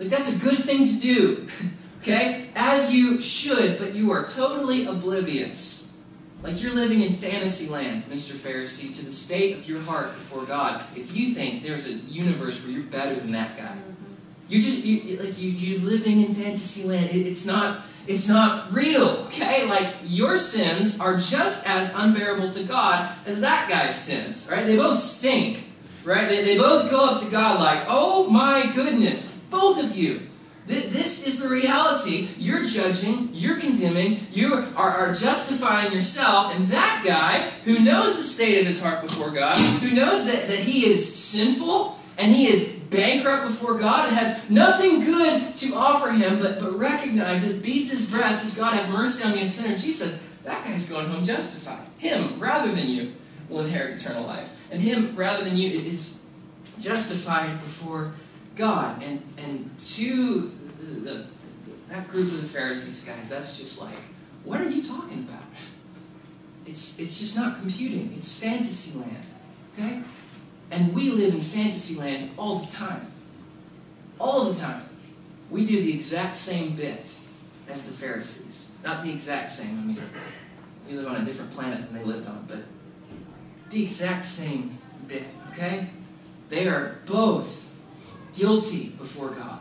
Like, 0.00 0.08
that's 0.08 0.34
a 0.34 0.38
good 0.40 0.58
thing 0.58 0.84
to 0.84 1.00
do. 1.00 1.48
okay? 2.02 2.48
As 2.56 2.92
you 2.92 3.20
should, 3.20 3.78
but 3.78 3.94
you 3.94 4.10
are 4.10 4.26
totally 4.26 4.86
oblivious. 4.86 5.96
Like 6.42 6.60
you're 6.60 6.74
living 6.74 7.02
in 7.02 7.12
fantasy 7.12 7.70
land, 7.70 8.06
Mr. 8.10 8.32
Pharisee, 8.32 8.96
to 8.98 9.04
the 9.04 9.12
state 9.12 9.56
of 9.56 9.68
your 9.68 9.80
heart 9.82 10.06
before 10.06 10.44
God. 10.44 10.82
If 10.96 11.14
you 11.14 11.34
think 11.34 11.62
there's 11.62 11.86
a 11.86 11.92
universe 11.92 12.64
where 12.64 12.72
you're 12.72 12.82
better 12.82 13.14
than 13.14 13.30
that 13.30 13.56
guy, 13.56 13.76
you 14.50 14.60
just 14.60 14.84
you 14.84 15.16
like 15.16 15.40
you 15.40 15.48
you're 15.48 15.88
living 15.88 16.22
in 16.22 16.34
fantasy 16.34 16.86
land. 16.86 17.10
It, 17.10 17.26
it's 17.26 17.46
not 17.46 17.82
it's 18.08 18.28
not 18.28 18.72
real. 18.72 19.08
Okay, 19.26 19.68
like 19.68 19.94
your 20.04 20.38
sins 20.38 20.98
are 20.98 21.14
just 21.14 21.68
as 21.68 21.94
unbearable 21.94 22.50
to 22.50 22.64
God 22.64 23.14
as 23.26 23.40
that 23.42 23.68
guy's 23.70 23.98
sins. 23.98 24.48
Right? 24.50 24.66
They 24.66 24.76
both 24.76 24.98
stink. 24.98 25.64
Right? 26.02 26.28
They, 26.28 26.42
they 26.42 26.56
both 26.56 26.90
go 26.90 27.10
up 27.10 27.20
to 27.22 27.30
God 27.30 27.60
like, 27.60 27.86
oh 27.88 28.28
my 28.28 28.72
goodness, 28.74 29.38
both 29.50 29.84
of 29.84 29.96
you. 29.96 30.26
This 30.66 31.26
is 31.26 31.40
the 31.40 31.48
reality. 31.48 32.28
You're 32.38 32.64
judging, 32.64 33.30
you're 33.32 33.58
condemning, 33.58 34.20
you 34.32 34.54
are, 34.76 34.90
are 34.90 35.14
justifying 35.14 35.92
yourself, 35.92 36.54
and 36.54 36.64
that 36.66 37.02
guy 37.04 37.50
who 37.64 37.80
knows 37.80 38.16
the 38.16 38.22
state 38.22 38.60
of 38.60 38.66
his 38.66 38.80
heart 38.82 39.02
before 39.02 39.30
God, 39.30 39.58
who 39.58 39.94
knows 39.94 40.26
that, 40.26 40.46
that 40.46 40.60
he 40.60 40.86
is 40.86 41.12
sinful 41.12 41.98
and 42.18 42.32
he 42.32 42.46
is 42.46 42.79
bankrupt 42.90 43.46
before 43.46 43.78
God 43.78 44.08
and 44.08 44.16
has 44.16 44.50
nothing 44.50 45.00
good 45.04 45.56
to 45.56 45.74
offer 45.74 46.10
him, 46.10 46.40
but, 46.40 46.58
but 46.58 46.76
recognizes, 46.76 47.62
beats 47.62 47.90
his 47.90 48.10
breast, 48.10 48.42
says, 48.42 48.56
God, 48.56 48.74
have 48.74 48.90
mercy 48.90 49.24
on 49.24 49.34
me, 49.34 49.42
a 49.42 49.46
sinner. 49.46 49.76
Jesus, 49.76 50.22
that 50.44 50.64
guy's 50.64 50.88
going 50.88 51.06
home 51.06 51.24
justified. 51.24 51.86
Him, 51.98 52.38
rather 52.40 52.72
than 52.72 52.88
you, 52.88 53.12
will 53.48 53.60
inherit 53.60 54.00
eternal 54.00 54.26
life. 54.26 54.56
And 54.70 54.80
him, 54.80 55.16
rather 55.16 55.44
than 55.44 55.56
you, 55.56 55.70
is 55.70 56.24
justified 56.80 57.60
before 57.60 58.12
God. 58.56 59.02
And, 59.02 59.22
and 59.38 59.70
to 59.78 60.52
the, 60.78 61.00
the, 61.00 61.26
that 61.88 62.08
group 62.08 62.26
of 62.26 62.40
the 62.40 62.48
Pharisees, 62.48 63.04
guys, 63.04 63.30
that's 63.30 63.58
just 63.58 63.80
like, 63.80 63.94
what 64.44 64.60
are 64.60 64.68
you 64.68 64.82
talking 64.82 65.26
about? 65.28 65.42
It's, 66.66 66.98
it's 66.98 67.18
just 67.18 67.36
not 67.36 67.58
computing. 67.58 68.12
It's 68.16 68.38
fantasy 68.38 68.98
land. 68.98 69.26
Okay? 69.76 70.02
And 70.70 70.94
we 70.94 71.10
live 71.10 71.34
in 71.34 71.40
fantasy 71.40 71.98
land 71.98 72.30
all 72.36 72.60
the 72.60 72.72
time. 72.76 73.06
All 74.18 74.44
the 74.44 74.58
time. 74.58 74.84
We 75.50 75.64
do 75.64 75.80
the 75.80 75.92
exact 75.92 76.36
same 76.36 76.76
bit 76.76 77.16
as 77.68 77.86
the 77.86 77.92
Pharisees. 77.92 78.70
Not 78.84 79.04
the 79.04 79.12
exact 79.12 79.50
same, 79.50 79.78
I 79.78 79.82
mean, 79.82 80.02
we 80.88 80.96
live 80.96 81.08
on 81.08 81.16
a 81.16 81.24
different 81.24 81.52
planet 81.52 81.84
than 81.84 81.96
they 81.96 82.04
lived 82.04 82.28
on, 82.28 82.44
but 82.48 82.60
the 83.70 83.82
exact 83.82 84.24
same 84.24 84.78
bit, 85.06 85.24
okay? 85.52 85.88
They 86.48 86.66
are 86.66 86.98
both 87.06 87.68
guilty 88.34 88.88
before 88.98 89.30
God, 89.30 89.60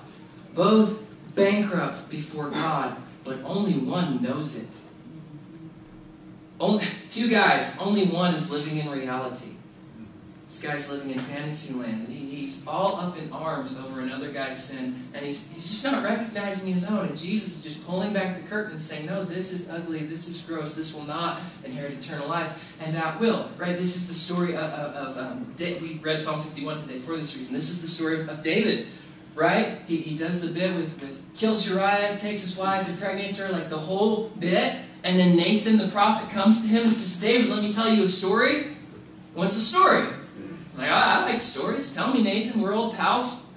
both 0.55 1.03
bankrupt 1.35 2.09
before 2.09 2.49
God, 2.49 2.95
but 3.23 3.39
only 3.43 3.73
one 3.73 4.21
knows 4.21 4.55
it. 4.55 4.69
Only, 6.59 6.85
two 7.09 7.29
guys, 7.29 7.77
only 7.79 8.05
one 8.05 8.33
is 8.35 8.51
living 8.51 8.77
in 8.77 8.89
reality. 8.89 9.51
This 10.49 10.63
guy's 10.63 10.91
living 10.91 11.11
in 11.11 11.19
fantasy 11.19 11.75
land. 11.75 12.07
He, 12.07 12.27
he's 12.27 12.65
all 12.65 12.95
up 12.95 13.19
in 13.19 13.31
arms 13.31 13.77
over 13.77 13.99
another 13.99 14.29
guy's 14.29 14.61
sin, 14.61 15.07
and 15.13 15.23
he's, 15.23 15.51
he's 15.51 15.69
just 15.69 15.85
not 15.85 16.03
recognizing 16.03 16.73
his 16.73 16.87
own. 16.87 17.05
And 17.05 17.15
Jesus 17.15 17.57
is 17.57 17.63
just 17.63 17.85
pulling 17.85 18.13
back 18.13 18.35
the 18.35 18.41
curtain 18.41 18.71
and 18.71 18.81
saying, 18.81 19.05
No, 19.05 19.23
this 19.23 19.53
is 19.53 19.69
ugly, 19.69 19.99
this 19.99 20.27
is 20.27 20.41
gross, 20.41 20.73
this 20.73 20.95
will 20.95 21.03
not 21.03 21.39
inherit 21.63 21.93
eternal 21.93 22.27
life, 22.27 22.75
and 22.81 22.95
that 22.95 23.19
will. 23.19 23.47
Right? 23.59 23.77
This 23.77 23.95
is 23.95 24.07
the 24.07 24.15
story 24.15 24.55
of, 24.55 24.63
of, 24.63 24.95
of 24.95 25.17
um, 25.19 25.55
we 25.59 25.99
read 26.01 26.19
Psalm 26.19 26.41
51 26.41 26.81
today 26.81 26.97
for 26.97 27.15
this 27.15 27.37
reason. 27.37 27.53
This 27.53 27.69
is 27.69 27.83
the 27.83 27.87
story 27.87 28.19
of, 28.19 28.27
of 28.27 28.41
David 28.43 28.87
right? 29.35 29.77
He, 29.87 29.97
he 29.97 30.17
does 30.17 30.41
the 30.41 30.51
bit 30.51 30.75
with, 30.75 30.99
with 30.99 31.25
kills 31.33 31.69
Uriah, 31.69 32.17
takes 32.17 32.41
his 32.41 32.57
wife, 32.57 32.89
impregnates 32.89 33.39
her, 33.39 33.49
like 33.49 33.69
the 33.69 33.77
whole 33.77 34.29
bit. 34.37 34.75
And 35.05 35.17
then 35.17 35.37
Nathan 35.37 35.77
the 35.77 35.87
prophet 35.87 36.29
comes 36.29 36.63
to 36.63 36.67
him 36.67 36.81
and 36.81 36.91
says, 36.91 37.21
David, 37.21 37.49
let 37.49 37.63
me 37.63 37.71
tell 37.71 37.87
you 37.87 38.03
a 38.03 38.07
story. 38.07 38.75
What's 39.33 39.55
the 39.55 39.61
story? 39.61 40.09
Like, 40.79 40.91
oh, 40.91 40.93
I 40.93 41.25
like 41.29 41.41
stories. 41.41 41.93
Tell 41.93 42.13
me, 42.13 42.23
Nathan, 42.23 42.61
we're 42.61 42.73
old 42.73 42.95
pals. 42.95 43.49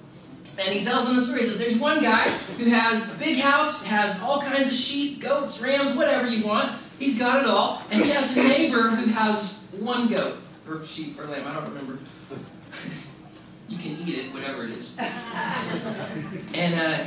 And 0.58 0.76
he 0.76 0.84
tells 0.84 1.08
him 1.08 1.16
a 1.16 1.20
story. 1.20 1.42
He 1.42 1.46
says, 1.46 1.58
There's 1.58 1.78
one 1.78 2.02
guy 2.02 2.28
who 2.58 2.68
has 2.70 3.14
a 3.14 3.18
big 3.18 3.38
house, 3.38 3.84
has 3.84 4.20
all 4.22 4.42
kinds 4.42 4.68
of 4.68 4.74
sheep, 4.74 5.20
goats, 5.20 5.62
rams, 5.62 5.94
whatever 5.94 6.28
you 6.28 6.44
want. 6.44 6.76
He's 6.98 7.18
got 7.18 7.44
it 7.44 7.48
all. 7.48 7.80
And 7.92 8.04
he 8.04 8.10
has 8.10 8.36
a 8.36 8.42
neighbor 8.42 8.90
who 8.90 9.10
has 9.12 9.64
one 9.78 10.08
goat, 10.08 10.38
or 10.68 10.82
sheep, 10.82 11.18
or 11.18 11.26
lamb, 11.26 11.46
I 11.46 11.54
don't 11.54 11.68
remember. 11.68 11.98
you 13.68 13.78
can 13.78 13.96
eat 14.00 14.18
it, 14.18 14.32
whatever 14.34 14.64
it 14.64 14.70
is. 14.70 14.98
and, 14.98 16.74
uh, 16.74 17.04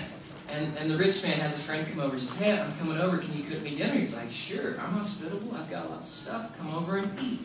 and, 0.47 0.77
and 0.77 0.89
the 0.89 0.97
rich 0.97 1.23
man 1.23 1.39
has 1.39 1.57
a 1.57 1.59
friend 1.59 1.85
come 1.89 1.99
over 1.99 2.13
and 2.13 2.21
says, 2.21 2.39
Hey, 2.41 2.57
I'm 2.57 2.73
coming 2.77 2.99
over. 2.99 3.17
Can 3.17 3.37
you 3.37 3.43
cook 3.43 3.61
me 3.61 3.75
dinner? 3.75 3.95
He's 3.95 4.15
like, 4.15 4.31
Sure, 4.31 4.79
I'm 4.79 4.93
hospitable. 4.93 5.53
I've 5.53 5.69
got 5.69 5.89
lots 5.89 6.07
of 6.07 6.15
stuff. 6.15 6.57
Come 6.57 6.73
over 6.73 6.99
and 6.99 7.19
eat. 7.19 7.41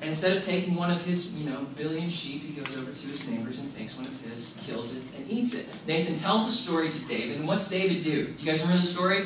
And 0.00 0.10
instead 0.10 0.36
of 0.36 0.44
taking 0.44 0.76
one 0.76 0.92
of 0.92 1.04
his, 1.04 1.34
you 1.34 1.50
know, 1.50 1.66
billion 1.76 2.08
sheep, 2.08 2.42
he 2.42 2.52
goes 2.52 2.76
over 2.76 2.92
to 2.92 3.06
his 3.08 3.28
neighbors 3.28 3.60
and 3.60 3.74
takes 3.74 3.96
one 3.96 4.06
of 4.06 4.20
his, 4.20 4.62
kills 4.64 4.96
it, 4.96 5.18
and 5.18 5.28
eats 5.30 5.54
it. 5.54 5.68
Nathan 5.88 6.16
tells 6.16 6.46
the 6.46 6.52
story 6.52 6.88
to 6.88 7.04
David, 7.06 7.38
and 7.38 7.48
what's 7.48 7.68
David 7.68 8.02
do? 8.02 8.26
Do 8.26 8.32
you 8.38 8.50
guys 8.50 8.62
remember 8.62 8.80
the 8.80 8.86
story? 8.86 9.24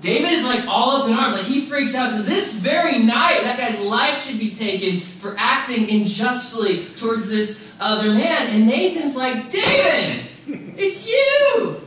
David 0.00 0.32
is 0.32 0.44
like 0.44 0.66
all 0.66 1.02
up 1.02 1.08
in 1.08 1.14
arms, 1.14 1.34
like 1.34 1.44
he 1.44 1.60
freaks 1.60 1.94
out. 1.94 2.10
Says, 2.10 2.26
"This 2.26 2.60
very 2.60 2.98
night, 2.98 3.40
that 3.42 3.58
guy's 3.58 3.80
life 3.80 4.26
should 4.26 4.38
be 4.38 4.50
taken 4.50 5.00
for 5.00 5.34
acting 5.38 5.90
unjustly 5.90 6.84
towards 6.96 7.28
this 7.28 7.72
other 7.80 8.10
man." 8.10 8.48
And 8.48 8.66
Nathan's 8.66 9.16
like, 9.16 9.50
"David, 9.50 10.26
it's 10.76 11.10
you. 11.10 11.80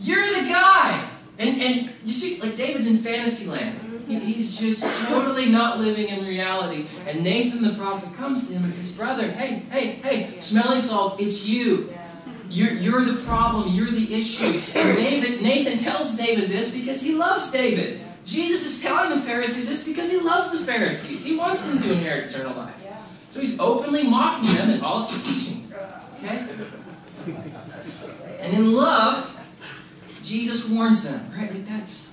You're 0.00 0.22
the 0.22 0.48
guy." 0.48 1.08
And 1.38 1.60
and 1.62 1.92
you 2.04 2.12
see, 2.12 2.40
like 2.40 2.54
David's 2.56 2.88
in 2.88 2.98
fantasy 2.98 3.46
land. 3.46 3.89
He's 4.18 4.58
just 4.58 5.06
totally 5.06 5.48
not 5.48 5.78
living 5.78 6.08
in 6.08 6.24
reality. 6.24 6.86
And 7.06 7.22
Nathan 7.22 7.62
the 7.62 7.74
prophet 7.74 8.14
comes 8.16 8.48
to 8.48 8.54
him 8.54 8.64
and 8.64 8.74
says, 8.74 8.92
Brother, 8.92 9.30
hey, 9.30 9.62
hey, 9.70 9.92
hey, 10.02 10.40
smelling 10.40 10.82
salts, 10.82 11.18
it's 11.18 11.46
you. 11.46 11.94
You're, 12.48 12.72
you're 12.72 13.04
the 13.04 13.22
problem. 13.24 13.72
You're 13.72 13.90
the 13.90 14.12
issue. 14.12 14.60
And 14.76 14.96
David, 14.96 15.40
Nathan 15.40 15.78
tells 15.78 16.16
David 16.16 16.50
this 16.50 16.72
because 16.72 17.00
he 17.00 17.14
loves 17.14 17.52
David. 17.52 18.00
Jesus 18.24 18.66
is 18.66 18.82
telling 18.82 19.10
the 19.10 19.24
Pharisees 19.24 19.68
this 19.68 19.84
because 19.84 20.10
he 20.10 20.20
loves 20.20 20.52
the 20.52 20.64
Pharisees. 20.64 21.24
He 21.24 21.36
wants 21.36 21.66
them 21.68 21.78
to 21.78 21.92
inherit 21.92 22.30
eternal 22.30 22.56
life. 22.56 22.88
So 23.30 23.40
he's 23.40 23.58
openly 23.60 24.02
mocking 24.02 24.52
them 24.56 24.70
in 24.70 24.80
all 24.80 25.02
of 25.02 25.08
his 25.08 25.46
teaching. 25.46 25.72
Okay? 26.18 26.46
And 28.40 28.54
in 28.54 28.72
love, 28.72 29.36
Jesus 30.22 30.68
warns 30.68 31.04
them, 31.04 31.30
right? 31.36 31.52
Like 31.52 31.66
that's 31.66 32.09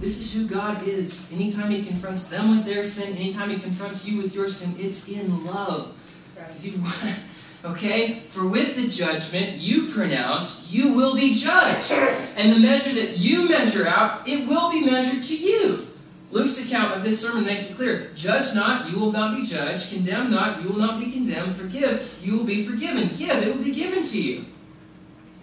this 0.00 0.18
is 0.18 0.32
who 0.32 0.46
God 0.46 0.82
is. 0.86 1.32
Anytime 1.32 1.70
he 1.70 1.82
confronts 1.82 2.26
them 2.26 2.50
with 2.50 2.64
their 2.64 2.84
sin, 2.84 3.16
anytime 3.16 3.50
he 3.50 3.58
confronts 3.58 4.06
you 4.06 4.18
with 4.18 4.34
your 4.34 4.48
sin, 4.48 4.74
it's 4.78 5.08
in 5.08 5.44
love. 5.44 5.92
Okay? 7.64 8.12
For 8.12 8.46
with 8.46 8.76
the 8.76 8.88
judgment 8.88 9.56
you 9.56 9.88
pronounce, 9.88 10.72
you 10.72 10.92
will 10.92 11.16
be 11.16 11.34
judged. 11.34 11.90
And 12.36 12.52
the 12.52 12.60
measure 12.60 12.94
that 12.94 13.18
you 13.18 13.48
measure 13.48 13.88
out, 13.88 14.28
it 14.28 14.46
will 14.46 14.70
be 14.70 14.84
measured 14.84 15.24
to 15.24 15.36
you. 15.36 15.88
Luke's 16.30 16.64
account 16.64 16.94
of 16.94 17.02
this 17.02 17.20
sermon 17.20 17.44
makes 17.44 17.70
it 17.70 17.74
clear. 17.74 18.10
Judge 18.14 18.54
not, 18.54 18.88
you 18.90 18.98
will 18.98 19.10
not 19.10 19.36
be 19.36 19.44
judged. 19.44 19.92
Condemn 19.92 20.30
not, 20.30 20.62
you 20.62 20.68
will 20.68 20.78
not 20.78 21.00
be 21.00 21.10
condemned. 21.10 21.56
Forgive, 21.56 22.20
you 22.22 22.36
will 22.36 22.44
be 22.44 22.62
forgiven. 22.62 23.08
Give, 23.16 23.30
it 23.30 23.56
will 23.56 23.64
be 23.64 23.72
given 23.72 24.04
to 24.04 24.22
you. 24.22 24.44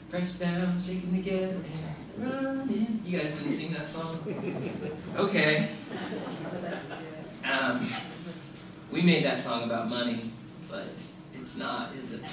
Press 0.09 0.39
down, 0.39 0.79
shaking 0.81 1.15
together, 1.15 1.57
running. 2.17 3.01
You 3.05 3.19
guys 3.19 3.37
didn't 3.37 3.53
sing 3.53 3.73
that 3.73 3.87
song? 3.87 4.19
Okay. 5.17 5.69
Um, 7.49 7.87
we 8.91 9.01
made 9.01 9.25
that 9.25 9.39
song 9.39 9.63
about 9.63 9.89
money, 9.89 10.31
but 10.69 10.87
it's 11.33 11.57
not, 11.57 11.93
is 11.95 12.13
it? 12.13 12.25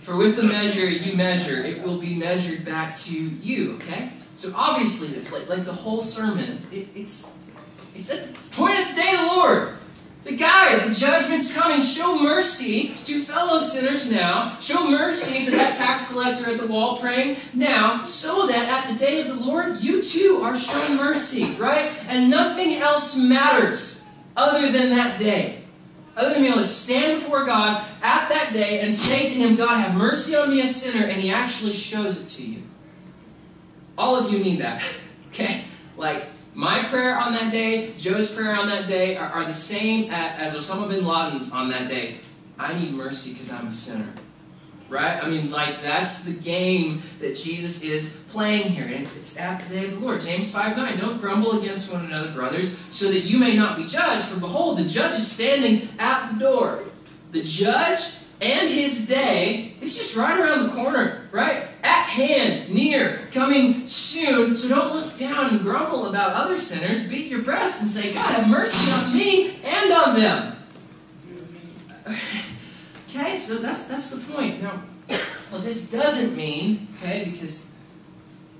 For 0.00 0.16
with 0.16 0.36
the 0.36 0.42
measure 0.42 0.88
you 0.88 1.16
measure, 1.16 1.62
it 1.62 1.82
will 1.82 1.98
be 1.98 2.14
measured 2.14 2.64
back 2.64 2.96
to 2.96 3.14
you, 3.14 3.76
okay? 3.76 4.12
So 4.36 4.52
obviously 4.54 5.08
this, 5.08 5.32
like, 5.32 5.48
like 5.48 5.66
the 5.66 5.72
whole 5.72 6.00
sermon, 6.00 6.66
it, 6.70 6.88
it's, 6.94 7.38
it's 7.94 8.10
at 8.12 8.26
the 8.26 8.56
point 8.56 8.78
of 8.78 8.88
the 8.88 8.94
day 8.94 9.14
of 9.14 9.20
the 9.20 9.26
Lord. 9.26 9.76
The 10.26 10.36
guys, 10.36 10.82
the 10.82 11.06
judgment's 11.06 11.54
coming. 11.54 11.80
Show 11.80 12.20
mercy 12.20 12.88
to 13.04 13.20
fellow 13.20 13.60
sinners 13.60 14.10
now. 14.10 14.58
Show 14.58 14.90
mercy 14.90 15.44
to 15.44 15.52
that 15.52 15.76
tax 15.76 16.12
collector 16.12 16.50
at 16.50 16.58
the 16.58 16.66
wall 16.66 16.98
praying 16.98 17.36
now, 17.54 18.04
so 18.04 18.48
that 18.48 18.68
at 18.68 18.92
the 18.92 18.98
day 18.98 19.20
of 19.20 19.28
the 19.28 19.34
Lord, 19.34 19.80
you 19.80 20.02
too 20.02 20.40
are 20.42 20.58
shown 20.58 20.96
mercy, 20.96 21.54
right? 21.54 21.92
And 22.08 22.28
nothing 22.28 22.74
else 22.74 23.16
matters 23.16 24.04
other 24.36 24.72
than 24.72 24.90
that 24.90 25.18
day 25.18 25.62
other 26.16 26.30
than 26.30 26.42
being 26.42 26.52
able 26.52 26.62
to 26.62 26.66
stand 26.66 27.20
before 27.20 27.44
God 27.44 27.84
at 28.02 28.28
that 28.30 28.52
day 28.52 28.80
and 28.80 28.92
say 28.92 29.28
to 29.28 29.34
Him, 29.34 29.54
God, 29.56 29.78
have 29.78 29.94
mercy 29.96 30.34
on 30.34 30.50
me, 30.50 30.62
a 30.62 30.66
sinner, 30.66 31.06
and 31.06 31.20
He 31.20 31.30
actually 31.30 31.72
shows 31.72 32.20
it 32.20 32.28
to 32.30 32.50
you. 32.50 32.62
All 33.98 34.16
of 34.16 34.32
you 34.32 34.42
need 34.42 34.60
that. 34.60 34.82
okay? 35.28 35.64
Like, 35.96 36.26
my 36.56 36.82
prayer 36.84 37.18
on 37.18 37.34
that 37.34 37.52
day, 37.52 37.92
Joe's 37.98 38.34
prayer 38.34 38.56
on 38.56 38.66
that 38.68 38.88
day 38.88 39.14
are, 39.16 39.28
are 39.28 39.44
the 39.44 39.52
same 39.52 40.10
as 40.10 40.56
Osama 40.56 40.88
bin 40.88 41.04
Laden's 41.04 41.52
on 41.52 41.68
that 41.68 41.86
day. 41.86 42.16
I 42.58 42.74
need 42.74 42.94
mercy 42.94 43.34
because 43.34 43.52
I'm 43.52 43.68
a 43.68 43.72
sinner. 43.72 44.14
Right? 44.88 45.22
I 45.22 45.28
mean, 45.28 45.50
like, 45.50 45.82
that's 45.82 46.24
the 46.24 46.32
game 46.32 47.02
that 47.18 47.36
Jesus 47.36 47.82
is 47.82 48.24
playing 48.28 48.70
here. 48.70 48.84
And 48.84 48.94
it's, 48.94 49.18
it's 49.18 49.38
at 49.38 49.60
the 49.60 49.74
day 49.74 49.84
of 49.84 49.94
the 49.94 49.98
Lord. 49.98 50.22
James 50.22 50.50
5 50.50 50.76
9. 50.78 50.98
Don't 50.98 51.20
grumble 51.20 51.60
against 51.60 51.92
one 51.92 52.06
another, 52.06 52.30
brothers, 52.30 52.78
so 52.90 53.10
that 53.10 53.24
you 53.24 53.38
may 53.38 53.54
not 53.54 53.76
be 53.76 53.84
judged. 53.84 54.24
For 54.24 54.40
behold, 54.40 54.78
the 54.78 54.86
judge 54.86 55.16
is 55.16 55.30
standing 55.30 55.88
at 55.98 56.32
the 56.32 56.38
door. 56.38 56.84
The 57.32 57.42
judge 57.42 58.00
and 58.40 58.68
his 58.68 59.08
day 59.08 59.74
is 59.80 59.96
just 59.96 60.16
right 60.16 60.38
around 60.38 60.68
the 60.68 60.74
corner, 60.74 61.28
right? 61.32 61.64
At 61.82 62.04
hand, 62.04 62.68
near, 62.68 63.18
coming 63.32 63.86
soon. 63.86 64.56
So 64.56 64.68
don't 64.68 64.92
look 64.92 65.16
down 65.16 65.50
and 65.50 65.60
grumble 65.60 66.06
about 66.06 66.32
other 66.34 66.58
sinners. 66.58 67.08
Beat 67.08 67.30
your 67.30 67.42
breast 67.42 67.82
and 67.82 67.90
say, 67.90 68.12
God, 68.12 68.34
have 68.34 68.50
mercy 68.50 68.92
on 68.92 69.16
me 69.16 69.56
and 69.64 69.92
on 69.92 70.20
them. 70.20 70.56
Okay, 73.08 73.36
so 73.36 73.54
that's 73.54 73.84
that's 73.84 74.10
the 74.10 74.20
point. 74.34 74.62
Now, 74.62 74.82
well, 75.50 75.62
this 75.62 75.90
doesn't 75.90 76.36
mean, 76.36 76.88
okay, 76.98 77.30
because 77.32 77.74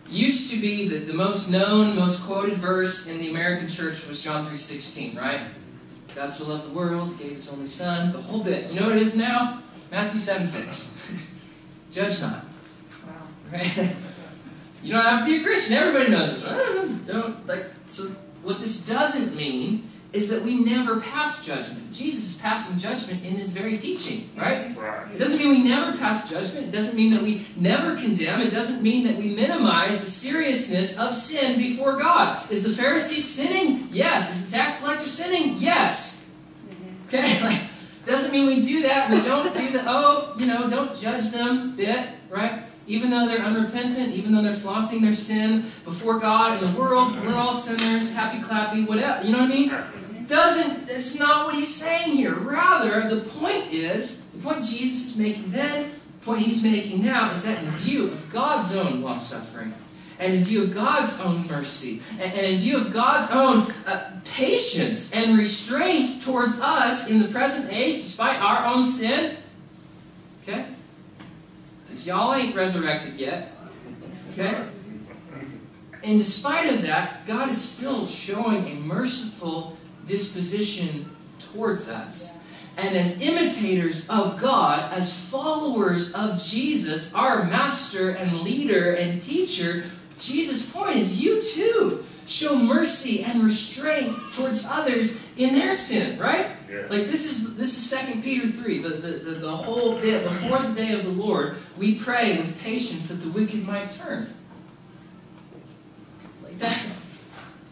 used 0.09 0.51
to 0.53 0.61
be 0.61 0.89
that 0.89 1.07
the 1.07 1.13
most 1.13 1.51
known, 1.51 1.97
most 1.97 2.25
quoted 2.25 2.55
verse 2.55 3.07
in 3.07 3.19
the 3.19 3.29
American 3.29 3.69
church 3.69 4.07
was 4.07 4.23
John 4.23 4.45
3.16, 4.45 5.21
right? 5.21 5.41
God 6.15 6.33
so 6.33 6.49
loved 6.51 6.71
the 6.71 6.75
world, 6.75 7.19
gave 7.19 7.33
his 7.33 7.53
only 7.53 7.67
son, 7.67 8.13
the 8.13 8.21
whole 8.21 8.43
bit. 8.43 8.71
You 8.71 8.81
know 8.81 8.87
what 8.87 8.97
it 8.97 9.03
is 9.03 9.17
now? 9.17 9.63
Matthew 9.91 10.21
7 10.21 10.47
6. 10.47 11.29
Judge 11.91 12.21
not. 12.23 12.45
Wow. 13.07 13.13
Right? 13.53 13.97
You 14.83 14.93
don't 14.93 15.05
have 15.05 15.27
to 15.27 15.33
be 15.33 15.41
a 15.41 15.43
Christian. 15.43 15.79
Everybody 15.79 16.13
knows 16.13 16.45
this. 16.45 17.09
Don't 17.09 17.45
like 17.49 17.67
so 17.89 18.05
what 18.45 18.61
this 18.61 18.87
doesn't 18.87 19.37
mean 19.37 19.91
is 20.13 20.31
that 20.31 20.43
we 20.43 20.65
never 20.65 21.01
pass 21.01 21.45
judgment. 21.45 21.93
Jesus 21.93 22.37
is 22.37 22.41
passing 22.41 22.79
judgment 22.79 23.25
in 23.25 23.33
his 23.35 23.53
very 23.53 23.77
teaching, 23.77 24.31
right? 24.37 24.71
It 25.13 25.19
doesn't 25.19 25.39
mean 25.39 25.51
we 25.51 25.69
never 25.69 25.97
pass 25.99 26.31
judgment. 26.31 26.69
It 26.69 26.71
doesn't 26.71 26.97
mean 26.97 27.13
that 27.13 27.23
we 27.23 27.45
never 27.57 27.97
condemn. 27.97 28.41
It 28.41 28.51
doesn't 28.51 28.83
mean 28.83 29.07
that 29.09 29.17
we 29.17 29.35
minimize 29.35 30.01
the 30.01 30.07
seriousness 30.07 30.99
of 30.99 31.15
sin 31.15 31.59
before 31.59 31.97
God. 31.97 32.49
Is 32.51 32.63
the 32.63 32.81
Pharisee 32.81 33.21
sinning? 33.21 33.89
Yes. 33.91 34.31
Is 34.31 34.51
the 34.51 34.57
tax 34.57 34.81
collector 34.81 35.09
sinning? 35.09 35.57
Yes. 35.59 36.33
Mm-hmm. 36.69 37.09
Okay? 37.09 37.41
Like, 37.43 37.61
doesn't 38.07 38.33
mean 38.33 38.47
we 38.47 38.63
do 38.63 38.83
that. 38.83 39.11
We 39.11 39.21
don't 39.23 39.55
do 39.55 39.71
the, 39.71 39.83
oh, 39.87 40.35
you 40.39 40.47
know, 40.47 40.71
don't 40.71 40.97
judge 40.97 41.31
them 41.31 41.75
bit, 41.77 42.09
right? 42.31 42.63
Even 42.87 43.11
though 43.11 43.27
they're 43.27 43.45
unrepentant, 43.45 44.15
even 44.15 44.33
though 44.33 44.43
they're 44.43 44.55
flaunting 44.55 45.03
their 45.03 45.15
sin 45.15 45.63
before 45.85 46.21
God 46.21 46.63
and 46.63 46.75
the 46.75 46.81
world, 46.81 47.21
we're 47.25 47.35
all 47.35 47.55
sinners, 47.55 48.15
happy 48.15 48.39
clappy, 48.39 48.87
whatever. 48.87 49.25
You 49.25 49.33
know 49.33 49.41
what 49.41 49.51
I 49.51 49.55
mean? 49.55 49.73
doesn't, 50.29 50.89
that's 50.89 51.19
not 51.19 51.47
what 51.47 51.55
he's 51.55 51.75
saying 51.75 52.17
here. 52.17 52.35
Rather, 52.35 53.09
the 53.09 53.23
point 53.23 53.73
is, 53.73 54.29
the 54.31 54.39
point 54.39 54.65
Jesus 54.65 55.15
is 55.15 55.19
making 55.19 55.51
then, 55.51 55.91
the 56.21 56.27
point 56.27 56.43
he's 56.43 56.63
making 56.63 57.05
now, 57.05 57.31
is 57.31 57.45
that 57.45 57.63
in 57.63 57.71
view 57.71 58.11
of 58.11 58.31
God's 58.33 58.75
own 58.75 59.03
long 59.03 59.21
suffering, 59.21 59.75
and 60.19 60.35
in 60.35 60.45
view 60.45 60.63
of 60.63 60.75
God's 60.75 61.21
own 61.21 61.47
mercy, 61.47 62.03
and, 62.19 62.33
in 62.33 62.59
view 62.59 62.79
of 62.79 62.93
God's 62.93 63.31
own 63.31 63.73
uh, 63.87 64.11
patience 64.25 65.13
and 65.13 65.39
restraint 65.39 66.23
towards 66.23 66.61
us 66.61 67.11
in 67.11 67.21
the 67.21 67.29
present 67.29 67.73
age, 67.73 67.97
despite 67.97 68.41
our 68.41 68.67
own 68.67 68.87
sin, 68.87 69.37
okay? 70.43 70.67
Because 71.87 72.07
y'all 72.07 72.35
ain't 72.35 72.55
resurrected 72.55 73.15
yet, 73.15 73.53
okay? 74.33 74.67
And 76.03 76.19
despite 76.19 76.73
of 76.73 76.83
that, 76.83 77.27
God 77.27 77.51
is 77.51 77.61
still 77.61 78.07
showing 78.07 78.69
a 78.69 78.75
merciful 78.75 79.77
disposition 80.07 81.11
towards 81.41 81.89
us. 81.89 82.39
And 82.77 82.97
as 82.97 83.23
imitators 83.23 84.09
of 84.11 84.39
God, 84.39 84.93
as 84.93 85.31
followers 85.31 86.13
of 86.13 86.43
Jesus, 86.43 87.15
our 87.15 87.45
master 87.45 88.11
and 88.11 88.43
leader 88.43 88.93
and 88.93 89.21
teacher, 89.21 89.85
Jesus' 90.19 90.71
point 90.71 90.97
is 90.97 91.23
you 91.23 91.43
too 91.43 92.05
show 92.27 92.59
mercy 92.59 93.23
and 93.23 93.43
restraint 93.43 94.17
towards 94.33 94.67
others 94.69 95.27
in 95.37 95.55
their 95.55 95.75
sin, 95.75 96.19
right? 96.19 96.49
Yeah. 96.71 96.87
Like 96.91 97.07
this 97.07 97.31
is 97.31 97.57
this 97.57 97.77
is 97.77 97.89
Second 97.89 98.25
Peter 98.25 98.49
3, 98.49 98.79
the, 98.79 98.89
the, 98.89 99.09
the, 99.09 99.31
the 99.33 99.57
whole 99.57 100.01
bit 100.01 100.25
before 100.25 100.59
the 100.59 100.75
day 100.75 100.93
of 100.93 101.05
the 101.05 101.11
Lord, 101.11 101.57
we 101.77 101.95
pray 101.97 102.37
with 102.37 102.61
patience 102.63 103.09
that 103.09 103.17
the 103.17 103.31
wicked 103.31 103.67
might 103.67 103.91
turn. 103.91 104.35
Like 106.43 106.59
that. 106.59 106.87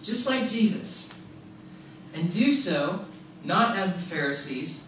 Just 0.03 0.29
like 0.29 0.49
Jesus 0.49 1.13
and 2.15 2.31
do 2.33 2.53
so 2.53 3.05
not 3.43 3.77
as 3.77 3.95
the 3.95 4.03
Pharisees, 4.03 4.84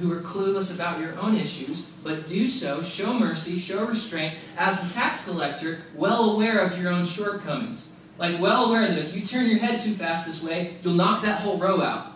who 0.00 0.10
are 0.12 0.20
clueless 0.20 0.74
about 0.74 0.98
your 0.98 1.18
own 1.20 1.36
issues, 1.36 1.82
but 2.02 2.26
do 2.26 2.46
so, 2.46 2.82
show 2.82 3.12
mercy, 3.12 3.58
show 3.58 3.84
restraint, 3.84 4.34
as 4.56 4.80
the 4.82 4.92
tax 4.92 5.24
collector, 5.24 5.82
well 5.94 6.30
aware 6.30 6.60
of 6.60 6.80
your 6.80 6.90
own 6.90 7.04
shortcomings. 7.04 7.92
Like, 8.18 8.40
well 8.40 8.66
aware 8.66 8.88
that 8.88 8.98
if 8.98 9.14
you 9.14 9.22
turn 9.22 9.46
your 9.46 9.58
head 9.58 9.78
too 9.78 9.92
fast 9.92 10.26
this 10.26 10.42
way, 10.42 10.74
you'll 10.82 10.94
knock 10.94 11.22
that 11.22 11.40
whole 11.40 11.58
row 11.58 11.80
out. 11.80 12.12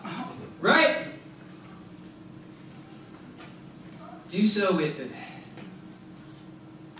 Right? 0.59 0.97
Do 4.29 4.45
so 4.47 4.75
with, 4.75 4.97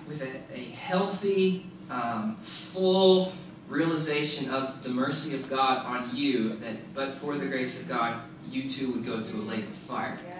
with 0.08 0.22
a, 0.22 0.56
a 0.56 0.64
healthy, 0.72 1.66
um, 1.90 2.36
full 2.38 3.34
realization 3.68 4.52
of 4.52 4.84
the 4.84 4.90
mercy 4.90 5.36
of 5.36 5.50
God 5.50 5.86
on 5.86 6.16
you, 6.16 6.50
that 6.58 6.94
but 6.94 7.14
for 7.14 7.36
the 7.38 7.48
grace 7.48 7.82
of 7.82 7.90
God, 7.90 8.22
you 8.50 8.70
too 8.70 8.92
would 8.94 9.06
go 9.06 9.24
to 9.24 9.36
a 9.38 9.42
lake 9.42 9.66
of 9.66 9.74
fire. 9.74 10.18
Yes. 10.24 10.35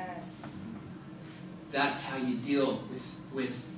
That's 1.76 2.10
how 2.10 2.18
you 2.18 2.38
deal 2.38 2.80
with 2.90 3.20
with 3.34 3.70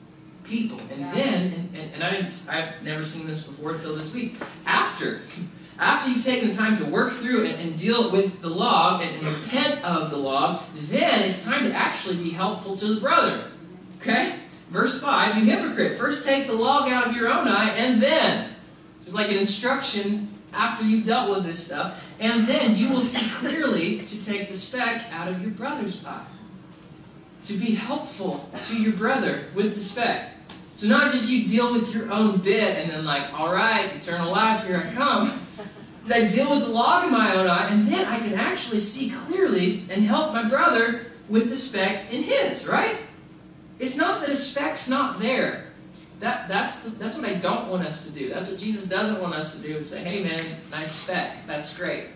people. 0.44 0.80
And 0.92 1.02
yeah. 1.02 1.12
then, 1.14 1.44
and, 1.46 1.76
and, 1.76 1.94
and 1.96 2.04
I 2.04 2.12
didn't, 2.12 2.48
I've 2.52 2.84
never 2.84 3.04
seen 3.04 3.26
this 3.26 3.48
before 3.48 3.72
until 3.72 3.96
this 3.96 4.14
week. 4.14 4.38
After, 4.68 5.22
after 5.80 6.12
you've 6.12 6.24
taken 6.24 6.50
the 6.50 6.56
time 6.56 6.76
to 6.76 6.86
work 6.86 7.12
through 7.12 7.46
and, 7.46 7.60
and 7.60 7.78
deal 7.78 8.12
with 8.12 8.42
the 8.42 8.50
log 8.50 9.02
and, 9.02 9.16
and 9.16 9.26
repent 9.26 9.84
of 9.84 10.12
the 10.12 10.18
log, 10.18 10.62
then 10.76 11.28
it's 11.28 11.44
time 11.44 11.66
to 11.66 11.74
actually 11.74 12.24
be 12.24 12.30
helpful 12.30 12.78
to 12.78 12.94
the 12.94 13.02
brother. 13.02 13.46
Okay? 14.00 14.36
Verse 14.70 15.02
5, 15.02 15.38
you 15.38 15.46
hypocrite, 15.46 15.98
first 15.98 16.26
take 16.26 16.46
the 16.46 16.54
log 16.54 16.92
out 16.92 17.08
of 17.08 17.16
your 17.16 17.30
own 17.30 17.48
eye, 17.48 17.72
and 17.72 18.02
then 18.02 18.52
it's 19.04 19.16
like 19.16 19.30
an 19.32 19.38
instruction 19.38 20.28
after 20.54 20.86
you've 20.86 21.06
dealt 21.06 21.30
with 21.36 21.46
this 21.46 21.66
stuff. 21.66 22.16
And 22.20 22.46
then 22.46 22.76
you 22.76 22.90
will 22.90 23.02
see 23.02 23.28
clearly 23.36 24.06
to 24.06 24.26
take 24.26 24.50
the 24.50 24.54
speck 24.54 25.06
out 25.12 25.28
of 25.28 25.42
your 25.42 25.52
brother's 25.52 26.06
eye. 26.06 26.26
To 27.48 27.54
be 27.54 27.76
helpful 27.76 28.50
to 28.66 28.82
your 28.82 28.94
brother 28.94 29.46
with 29.56 29.76
the 29.76 29.82
speck. 29.82 30.32
So 30.76 30.88
not 30.88 31.12
just 31.12 31.32
you 31.32 31.48
deal 31.48 31.72
with 31.72 31.96
your 31.96 32.12
own 32.12 32.40
bit 32.40 32.78
and 32.78 32.92
then 32.92 33.06
like, 33.06 33.34
all 33.34 33.52
right, 33.52 33.96
eternal 33.96 34.32
life, 34.32 34.68
here 34.68 34.86
I 34.86 34.94
come. 34.94 35.32
Because 36.04 36.12
I 36.12 36.28
deal 36.28 36.50
with 36.50 36.66
the 36.66 36.70
log 36.70 37.06
in 37.06 37.12
my 37.12 37.36
own 37.36 37.48
eye, 37.48 37.70
and 37.70 37.86
then 37.86 38.06
I 38.06 38.20
can 38.20 38.34
actually 38.34 38.80
see 38.80 39.10
clearly 39.10 39.84
and 39.90 40.04
help 40.04 40.34
my 40.34 40.48
brother 40.48 41.06
with 41.30 41.50
the 41.50 41.56
speck 41.56 42.12
in 42.12 42.22
his, 42.22 42.68
right? 42.68 42.98
It's 43.80 43.96
not 43.96 44.20
that 44.22 44.30
a 44.30 44.36
speck's 44.36 44.90
not 44.90 45.20
there. 45.20 45.68
That, 46.20 46.50
that's, 46.50 46.84
the, 46.84 46.90
that's 46.92 47.18
what 47.18 47.30
I 47.30 47.36
don't 47.36 47.70
want 47.70 47.86
us 47.86 48.08
to 48.08 48.12
do. 48.12 48.30
That's 48.30 48.50
what 48.52 48.60
Jesus 48.60 48.88
doesn't 48.88 49.22
want 49.22 49.36
us 49.36 49.56
to 49.58 49.68
do 49.68 49.78
and 49.78 49.86
say, 49.86 50.04
hey 50.04 50.24
man, 50.24 50.42
nice 50.70 50.92
speck. 50.92 51.46
That's 51.48 51.78
great. 51.78 52.08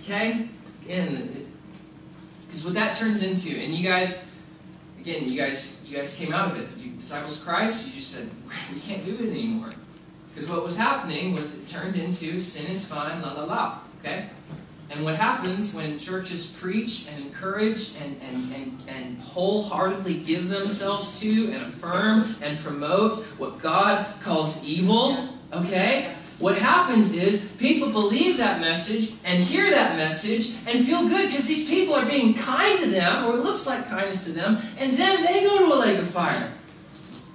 Okay? 0.00 0.48
And 0.88 1.51
because 2.52 2.66
what 2.66 2.74
that 2.74 2.94
turns 2.94 3.22
into, 3.22 3.58
and 3.58 3.74
you 3.74 3.82
guys, 3.82 4.28
again, 5.00 5.26
you 5.26 5.40
guys, 5.40 5.82
you 5.86 5.96
guys 5.96 6.14
came 6.14 6.34
out 6.34 6.50
of 6.50 6.60
it. 6.60 6.76
You 6.76 6.92
disciples 6.92 7.40
of 7.40 7.46
Christ, 7.46 7.88
you 7.88 7.94
just 7.94 8.10
said, 8.10 8.28
we 8.74 8.78
can't 8.78 9.02
do 9.02 9.14
it 9.14 9.30
anymore. 9.30 9.72
Because 10.34 10.50
what 10.50 10.62
was 10.62 10.76
happening 10.76 11.32
was 11.32 11.56
it 11.56 11.66
turned 11.66 11.96
into 11.96 12.40
sin 12.40 12.70
is 12.70 12.86
fine, 12.86 13.22
la 13.22 13.32
la 13.32 13.44
la. 13.44 13.78
Okay? 14.00 14.26
And 14.90 15.02
what 15.02 15.16
happens 15.16 15.72
when 15.72 15.98
churches 15.98 16.46
preach 16.46 17.08
and 17.08 17.24
encourage 17.24 17.96
and, 17.96 18.20
and, 18.20 18.54
and, 18.54 18.78
and 18.86 19.18
wholeheartedly 19.20 20.18
give 20.18 20.50
themselves 20.50 21.20
to 21.20 21.52
and 21.52 21.62
affirm 21.62 22.36
and 22.42 22.58
promote 22.58 23.24
what 23.38 23.60
God 23.60 24.06
calls 24.20 24.62
evil, 24.68 25.30
okay? 25.54 26.14
What 26.38 26.58
happens 26.58 27.12
is 27.12 27.52
people 27.58 27.90
believe 27.90 28.36
that 28.38 28.60
message 28.60 29.14
and 29.24 29.42
hear 29.42 29.70
that 29.70 29.96
message 29.96 30.56
and 30.66 30.84
feel 30.84 31.08
good 31.08 31.28
because 31.28 31.46
these 31.46 31.68
people 31.68 31.94
are 31.94 32.06
being 32.06 32.34
kind 32.34 32.80
to 32.80 32.90
them, 32.90 33.24
or 33.24 33.34
it 33.34 33.40
looks 33.40 33.66
like 33.66 33.88
kindness 33.88 34.24
to 34.24 34.32
them, 34.32 34.58
and 34.78 34.94
then 34.94 35.22
they 35.22 35.44
go 35.44 35.66
to 35.66 35.74
a 35.74 35.78
lake 35.78 35.98
of 35.98 36.08
fire. 36.08 36.52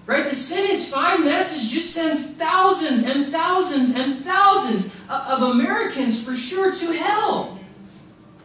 Right? 0.06 0.24
The 0.24 0.36
sin 0.36 0.70
is 0.72 0.90
fine 0.90 1.26
message 1.26 1.72
just 1.74 1.94
sends 1.94 2.36
thousands 2.36 3.06
and 3.06 3.26
thousands 3.26 3.94
and 3.96 4.16
thousands 4.16 4.96
of 5.10 5.42
Americans 5.42 6.24
for 6.24 6.34
sure 6.34 6.74
to 6.74 6.94
hell. 6.94 7.58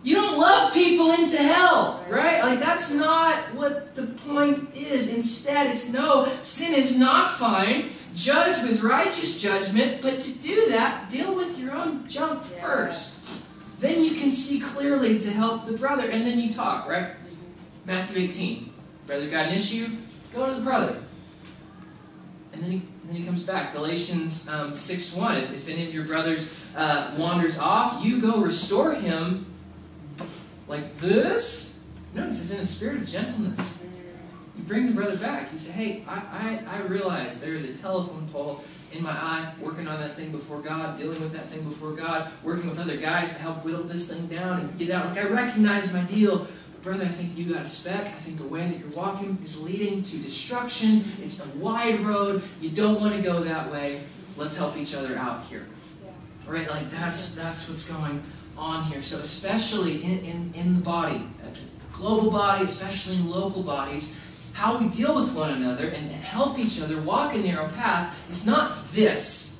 You 0.04 0.16
don't 0.16 0.36
love 0.36 0.74
people 0.74 1.12
into 1.12 1.38
hell, 1.38 2.04
right? 2.08 2.42
Like 2.42 2.58
that's 2.58 2.92
not 2.92 3.36
what 3.54 3.94
the 3.94 4.06
point 4.06 4.74
is. 4.74 5.14
Instead, 5.14 5.70
it's 5.70 5.92
no, 5.92 6.32
sin 6.42 6.74
is 6.74 6.98
not 6.98 7.30
fine. 7.38 7.90
Judge 8.14 8.62
with 8.62 8.82
righteous 8.82 9.40
judgment, 9.40 10.02
but 10.02 10.18
to 10.18 10.32
do 10.38 10.68
that, 10.68 11.08
deal 11.08 11.34
with 11.34 11.58
your 11.58 11.72
own 11.72 12.06
junk 12.08 12.42
first. 12.42 13.80
Then 13.80 14.04
you 14.04 14.14
can 14.14 14.30
see 14.30 14.60
clearly 14.60 15.18
to 15.18 15.30
help 15.30 15.66
the 15.66 15.76
brother, 15.76 16.08
and 16.08 16.26
then 16.26 16.38
you 16.38 16.52
talk, 16.52 16.88
right? 16.88 17.12
Matthew 17.86 18.22
18. 18.22 18.72
Brother 19.06 19.28
got 19.28 19.48
an 19.48 19.54
issue, 19.54 19.88
go 20.32 20.46
to 20.46 20.54
the 20.54 20.60
brother. 20.60 21.02
And 22.52 22.62
then 22.62 22.70
he, 22.70 22.82
then 23.04 23.16
he 23.16 23.24
comes 23.24 23.44
back. 23.44 23.72
Galatians 23.72 24.48
um, 24.48 24.74
6 24.74 25.14
1. 25.14 25.36
If, 25.38 25.54
if 25.54 25.68
any 25.68 25.86
of 25.86 25.94
your 25.94 26.04
brothers 26.04 26.54
uh, 26.76 27.14
wanders 27.16 27.58
off, 27.58 28.04
you 28.04 28.20
go 28.20 28.42
restore 28.42 28.94
him 28.94 29.46
like 30.68 30.98
this. 30.98 31.82
No, 32.14 32.26
it 32.26 32.34
says 32.34 32.52
in 32.52 32.60
a 32.60 32.66
spirit 32.66 32.98
of 32.98 33.06
gentleness. 33.06 33.81
Bring 34.72 34.86
the 34.86 34.92
brother 34.94 35.18
back. 35.18 35.52
You 35.52 35.58
say, 35.58 35.72
hey, 35.72 36.04
I, 36.08 36.62
I, 36.66 36.76
I 36.78 36.80
realize 36.84 37.42
there 37.42 37.52
is 37.52 37.68
a 37.68 37.82
telephone 37.82 38.26
pole 38.32 38.64
in 38.90 39.02
my 39.02 39.10
eye, 39.10 39.52
working 39.60 39.86
on 39.86 40.00
that 40.00 40.14
thing 40.14 40.30
before 40.30 40.62
God, 40.62 40.96
dealing 40.96 41.20
with 41.20 41.34
that 41.34 41.44
thing 41.44 41.62
before 41.62 41.92
God, 41.92 42.32
working 42.42 42.70
with 42.70 42.80
other 42.80 42.96
guys 42.96 43.36
to 43.36 43.42
help 43.42 43.66
whittle 43.66 43.82
this 43.82 44.10
thing 44.10 44.28
down 44.28 44.60
and 44.60 44.78
get 44.78 44.90
out. 44.90 45.08
Like, 45.08 45.26
I 45.26 45.28
recognize 45.28 45.92
my 45.92 46.00
deal. 46.04 46.46
But 46.72 46.82
brother, 46.82 47.04
I 47.04 47.08
think 47.08 47.36
you 47.36 47.52
got 47.52 47.64
a 47.64 47.68
speck. 47.68 48.06
I 48.06 48.12
think 48.12 48.38
the 48.38 48.46
way 48.46 48.66
that 48.66 48.78
you're 48.78 48.96
walking 48.96 49.36
is 49.44 49.62
leading 49.62 50.02
to 50.04 50.16
destruction. 50.16 51.04
It's 51.22 51.44
a 51.44 51.58
wide 51.58 52.00
road. 52.00 52.42
You 52.62 52.70
don't 52.70 52.98
want 52.98 53.14
to 53.14 53.20
go 53.20 53.40
that 53.40 53.70
way. 53.70 54.00
Let's 54.38 54.56
help 54.56 54.78
each 54.78 54.94
other 54.94 55.18
out 55.18 55.44
here. 55.44 55.66
Yeah. 56.02 56.10
Right? 56.50 56.70
Like, 56.70 56.90
that's, 56.92 57.34
that's 57.34 57.68
what's 57.68 57.86
going 57.86 58.22
on 58.56 58.84
here. 58.84 59.02
So, 59.02 59.18
especially 59.18 60.02
in, 60.02 60.20
in, 60.20 60.54
in 60.54 60.76
the 60.76 60.82
body, 60.82 61.26
global 61.92 62.30
body, 62.30 62.64
especially 62.64 63.16
in 63.16 63.28
local 63.28 63.62
bodies, 63.62 64.18
how 64.52 64.78
we 64.78 64.88
deal 64.88 65.14
with 65.14 65.34
one 65.34 65.50
another 65.50 65.86
and, 65.86 66.10
and 66.10 66.22
help 66.22 66.58
each 66.58 66.80
other 66.82 67.00
walk 67.00 67.34
a 67.34 67.38
narrow 67.38 67.68
path 67.68 68.28
is 68.28 68.46
not 68.46 68.76
this. 68.92 69.52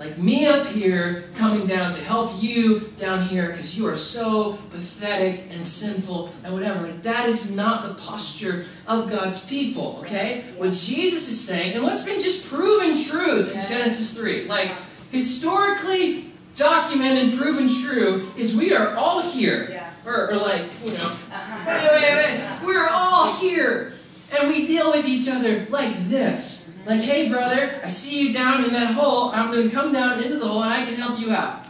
Like 0.00 0.16
me 0.16 0.46
up 0.46 0.66
here 0.68 1.24
coming 1.34 1.66
down 1.66 1.92
to 1.92 2.02
help 2.02 2.32
you 2.38 2.90
down 2.96 3.28
here 3.28 3.50
because 3.50 3.78
you 3.78 3.86
are 3.86 3.96
so 3.96 4.54
pathetic 4.70 5.48
and 5.50 5.64
sinful 5.64 6.32
and 6.42 6.54
whatever. 6.54 6.86
Like 6.86 7.02
that 7.02 7.28
is 7.28 7.54
not 7.54 7.86
the 7.86 8.02
posture 8.02 8.64
of 8.86 9.10
God's 9.10 9.44
people, 9.44 9.98
okay? 10.00 10.46
What 10.56 10.72
Jesus 10.72 11.28
is 11.28 11.38
saying, 11.38 11.74
and 11.74 11.84
what's 11.84 12.02
been 12.02 12.18
just 12.18 12.48
proven 12.48 12.90
truths 12.90 13.54
in 13.54 13.60
Genesis 13.68 14.16
3, 14.16 14.46
like 14.46 14.72
historically 15.10 16.30
documented, 16.54 17.38
proven 17.38 17.68
true, 17.68 18.32
is 18.38 18.56
we 18.56 18.72
are 18.72 18.94
all 18.94 19.20
here. 19.20 19.84
Or, 20.06 20.30
or 20.30 20.36
like, 20.36 20.64
you 20.82 20.92
know, 20.92 20.98
uh-huh. 20.98 21.64
wait, 21.66 22.02
wait, 22.02 22.14
wait, 22.14 22.58
we're 22.64 22.88
all 22.88 23.34
here. 23.36 23.89
And 24.32 24.48
we 24.48 24.66
deal 24.66 24.92
with 24.92 25.06
each 25.06 25.28
other 25.28 25.66
like 25.70 25.94
this. 26.08 26.72
Like, 26.86 27.00
hey, 27.00 27.28
brother, 27.28 27.80
I 27.84 27.88
see 27.88 28.26
you 28.26 28.32
down 28.32 28.64
in 28.64 28.72
that 28.72 28.94
hole. 28.94 29.30
I'm 29.30 29.50
going 29.50 29.68
to 29.68 29.74
come 29.74 29.92
down 29.92 30.22
into 30.22 30.38
the 30.38 30.46
hole 30.46 30.62
and 30.62 30.72
I 30.72 30.84
can 30.84 30.94
help 30.94 31.18
you 31.18 31.32
out. 31.32 31.66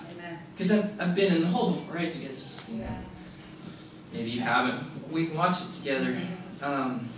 Because 0.53 0.73
I've, 0.73 1.01
I've 1.01 1.15
been 1.15 1.33
in 1.33 1.41
the 1.41 1.47
hole 1.47 1.71
before, 1.71 1.97
right? 1.97 2.07
If 2.07 2.17
you 2.17 2.27
guys 2.27 2.43
have 2.43 2.65
seen 2.65 2.81
that. 2.81 2.99
Maybe 4.13 4.31
you 4.31 4.41
haven't. 4.41 4.83
We 5.11 5.27
can 5.27 5.37
watch 5.37 5.63
it 5.63 5.73
together 5.73 6.17
um, 6.63 7.09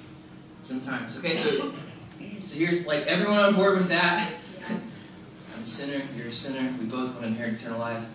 sometimes. 0.63 1.19
Okay, 1.19 1.35
so, 1.35 1.73
so 2.43 2.59
here's 2.59 2.87
like 2.87 3.07
everyone 3.07 3.39
on 3.39 3.55
board 3.55 3.79
with 3.79 3.89
that. 3.89 4.33
I'm 4.71 5.63
a 5.63 5.67
sinner, 5.67 6.05
you're 6.17 6.29
a 6.29 6.33
sinner. 6.33 6.73
We 6.79 6.87
both 6.87 7.15
want 7.15 7.23
to 7.23 7.27
inherit 7.29 7.55
eternal 7.55 7.81
life. 7.81 8.15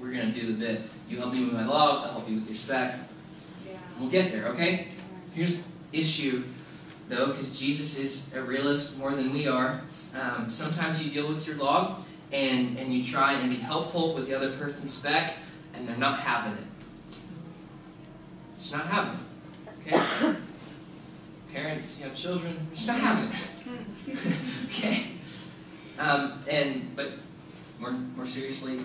We're 0.00 0.12
going 0.12 0.32
to 0.32 0.40
do 0.40 0.52
the 0.52 0.66
bit. 0.66 0.82
You 1.08 1.18
help 1.18 1.32
me 1.34 1.44
with 1.44 1.52
my 1.52 1.66
log, 1.66 2.04
I'll 2.04 2.12
help 2.12 2.28
you 2.28 2.36
with 2.36 2.48
your 2.48 2.56
speck. 2.56 2.96
We'll 3.98 4.10
get 4.10 4.32
there, 4.32 4.46
okay? 4.48 4.88
Here's 5.34 5.62
issue 5.92 6.44
though, 7.10 7.26
because 7.26 7.58
Jesus 7.58 7.98
is 7.98 8.34
a 8.34 8.42
realist 8.42 8.98
more 8.98 9.10
than 9.10 9.32
we 9.32 9.46
are. 9.46 9.82
Um, 10.18 10.48
sometimes 10.48 11.04
you 11.04 11.10
deal 11.10 11.28
with 11.28 11.46
your 11.46 11.56
log 11.56 12.02
and, 12.32 12.78
and 12.78 12.94
you 12.94 13.02
try 13.02 13.32
and 13.32 13.50
be 13.50 13.56
helpful 13.56 14.14
with 14.14 14.28
the 14.28 14.34
other 14.34 14.50
person's 14.52 14.94
speck, 14.94 15.36
and 15.74 15.86
they're 15.86 15.96
not 15.96 16.20
having 16.20 16.52
it. 16.52 17.18
It's 18.54 18.72
not 18.72 18.86
having 18.86 19.18
it. 19.18 19.92
Okay? 19.92 20.36
Parents, 21.52 21.98
you 21.98 22.04
have 22.04 22.14
children, 22.14 22.68
they're 22.74 22.96
not 22.96 23.00
having 23.00 23.30
it. 24.06 24.36
okay? 24.66 25.06
Um, 25.98 26.40
and 26.48 26.94
but 26.94 27.10
more 27.80 27.90
more 27.90 28.26
seriously, 28.26 28.78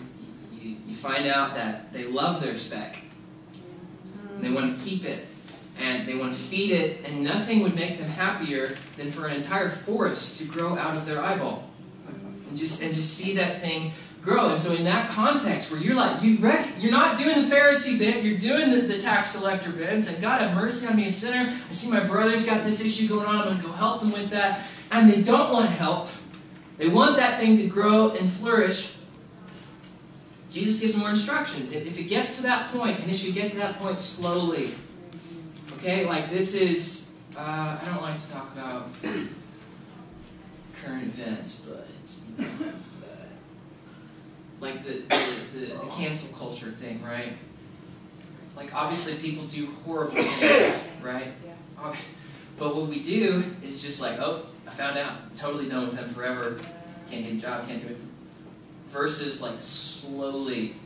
you, 0.60 0.76
you 0.88 0.96
find 0.96 1.28
out 1.28 1.54
that 1.56 1.94
they 1.94 2.06
love 2.06 2.42
their 2.42 2.56
speck. 2.56 3.04
And 4.36 4.44
they 4.44 4.52
want 4.52 4.76
to 4.76 4.84
keep 4.84 5.06
it 5.06 5.28
and 5.80 6.08
they 6.08 6.16
want 6.16 6.34
to 6.34 6.40
feed 6.40 6.72
it, 6.72 7.06
and 7.06 7.24
nothing 7.24 7.62
would 7.62 7.76
make 7.76 7.98
them 7.98 8.10
happier 8.10 8.76
than 8.98 9.12
for 9.12 9.28
an 9.28 9.36
entire 9.36 9.70
forest 9.70 10.40
to 10.40 10.46
grow 10.46 10.78
out 10.78 10.96
of 10.96 11.06
their 11.06 11.22
eyeball. 11.22 11.70
And 12.50 12.58
just 12.58 12.82
and 12.82 12.94
just 12.94 13.16
see 13.16 13.36
that 13.36 13.60
thing 13.60 13.92
grow. 14.26 14.50
And 14.50 14.60
so 14.60 14.74
in 14.74 14.84
that 14.86 15.10
context 15.10 15.72
where 15.72 15.80
you're 15.80 15.96
like, 15.96 16.22
you 16.22 16.38
rec- 16.38 16.74
you're 16.80 16.92
not 16.92 17.18
doing 17.18 17.48
the 17.48 17.56
Pharisee 17.56 17.98
bit, 17.98 18.24
you're 18.24 18.38
doing 18.38 18.72
the, 18.72 18.82
the 18.82 18.98
tax 18.98 19.38
collector 19.38 19.72
bit 19.72 19.90
and 19.90 20.02
saying, 20.02 20.20
God 20.20 20.42
have 20.42 20.56
mercy 20.56 20.88
on 20.88 20.96
me, 20.96 21.06
a 21.06 21.12
sinner. 21.12 21.56
I 21.70 21.72
see 21.72 21.92
my 21.92 22.02
brother's 22.02 22.46
got 22.46 22.64
this 22.64 22.84
issue 22.84 23.08
going 23.08 23.28
on, 23.28 23.36
I'm 23.36 23.44
gonna 23.44 23.64
go 23.64 23.72
help 23.72 24.02
them 24.02 24.12
with 24.12 24.32
that. 24.32 24.68
And 24.92 25.10
they 25.10 25.22
don't 25.22 25.54
want 25.54 25.70
help. 25.70 26.10
They 26.78 26.88
want 26.90 27.18
that 27.18 27.40
thing 27.40 27.58
to 27.58 27.68
grow 27.68 28.12
and 28.12 28.30
flourish. 28.30 28.98
Jesus 30.50 30.80
gives 30.80 30.98
more 30.98 31.10
instruction. 31.10 31.72
If 31.72 32.00
it 32.00 32.04
gets 32.04 32.38
to 32.38 32.44
that 32.44 32.72
point, 32.72 33.00
and 33.00 33.10
it 33.10 33.16
should 33.16 33.34
get 33.34 33.52
to 33.52 33.58
that 33.58 33.78
point 33.78 34.00
slowly, 34.00 34.72
Okay, 35.86 36.04
like 36.04 36.32
this 36.32 36.56
is, 36.56 37.12
uh, 37.38 37.78
I 37.80 37.86
don't 37.86 38.02
like 38.02 38.20
to 38.20 38.32
talk 38.32 38.52
about 38.54 38.88
current 40.82 41.04
events, 41.04 41.70
but 41.70 41.88
like 44.60 44.84
the, 44.84 44.94
the, 44.94 45.36
the, 45.54 45.66
the 45.76 45.92
cancel 45.92 46.36
culture 46.40 46.72
thing, 46.72 47.04
right? 47.04 47.34
Like 48.58 48.74
obviously 48.74 49.14
people 49.18 49.44
do 49.44 49.68
horrible 49.86 50.24
things, 50.24 50.88
right? 51.04 51.28
Yeah. 51.46 51.96
But 52.58 52.76
what 52.76 52.88
we 52.88 53.04
do 53.04 53.44
is 53.64 53.84
just 53.84 54.02
like, 54.02 54.18
oh, 54.18 54.48
I 54.66 54.72
found 54.72 54.98
out, 54.98 55.36
totally 55.36 55.70
done 55.70 55.86
with 55.86 55.98
them 55.98 56.10
forever, 56.10 56.60
can't 57.12 57.26
get 57.26 57.34
a 57.34 57.38
job, 57.38 57.68
can't 57.68 57.88
do 57.88 57.94
it. 57.94 57.98
Versus 58.88 59.40
like 59.40 59.58
slowly 59.60 60.78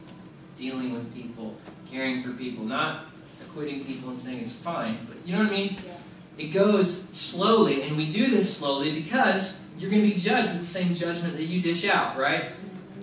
dealing 0.58 0.92
with 0.92 1.16
people, 1.16 1.56
caring 1.90 2.22
for 2.22 2.32
people, 2.32 2.66
not 2.66 3.06
quitting 3.54 3.84
people 3.86 4.10
and 4.10 4.18
saying 4.18 4.40
it's 4.40 4.62
fine. 4.62 5.00
But 5.08 5.18
you 5.26 5.34
know 5.34 5.44
what 5.44 5.52
I 5.52 5.56
mean? 5.56 5.78
Yeah. 5.86 5.94
It 6.38 6.48
goes 6.54 7.10
slowly, 7.10 7.84
and 7.84 7.98
we 7.98 8.10
do 8.12 8.28
this 8.28 8.58
slowly 8.58 8.94
because 8.94 9.62
you're 9.78 9.92
going 9.92 10.04
to 10.04 10.10
be 10.10 10.16
judged 10.16 10.54
with 10.54 10.62
the 10.62 10.68
same 10.68 10.94
judgment 10.94 11.36
that 11.36 11.44
you 11.44 11.62
dish 11.62 11.88
out, 11.88 12.18
right? 12.18 12.46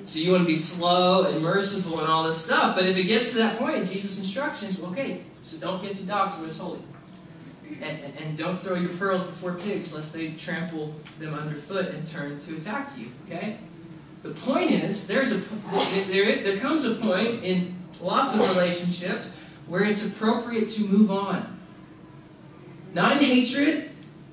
So 0.06 0.20
you 0.20 0.32
want 0.32 0.44
to 0.44 0.46
be 0.46 0.56
slow 0.56 1.24
and 1.24 1.42
merciful 1.42 2.00
and 2.00 2.08
all 2.08 2.22
this 2.24 2.42
stuff. 2.42 2.76
But 2.76 2.86
if 2.86 2.96
it 2.96 3.04
gets 3.04 3.32
to 3.32 3.38
that 3.38 3.58
point, 3.58 3.78
Jesus' 3.78 4.18
instructions, 4.20 4.82
okay, 4.82 5.22
so 5.42 5.58
don't 5.58 5.82
give 5.82 5.98
to 5.98 6.04
dogs 6.04 6.36
what 6.38 6.48
is 6.48 6.58
holy. 6.58 6.80
And, 7.82 8.00
and, 8.24 8.38
don't 8.38 8.56
throw 8.56 8.76
your 8.76 8.90
pearls 8.90 9.24
before 9.24 9.54
pigs 9.54 9.94
lest 9.94 10.14
they 10.14 10.30
trample 10.30 10.94
them 11.18 11.34
underfoot 11.34 11.88
and 11.88 12.06
turn 12.06 12.38
to 12.38 12.56
attack 12.56 12.92
you, 12.96 13.08
okay? 13.26 13.58
The 14.22 14.30
point 14.30 14.70
is, 14.70 15.06
there's 15.06 15.32
a, 15.32 15.38
there, 16.08 16.36
there 16.36 16.58
comes 16.58 16.86
a 16.86 16.94
point 16.94 17.44
in 17.44 17.76
lots 18.00 18.34
of 18.34 18.48
relationships 18.48 19.36
where 19.66 19.84
it's 19.84 20.06
appropriate 20.06 20.68
to 20.70 20.84
move 20.84 21.10
on. 21.10 21.58
Not 22.94 23.18
in 23.18 23.24
hatred, 23.24 23.90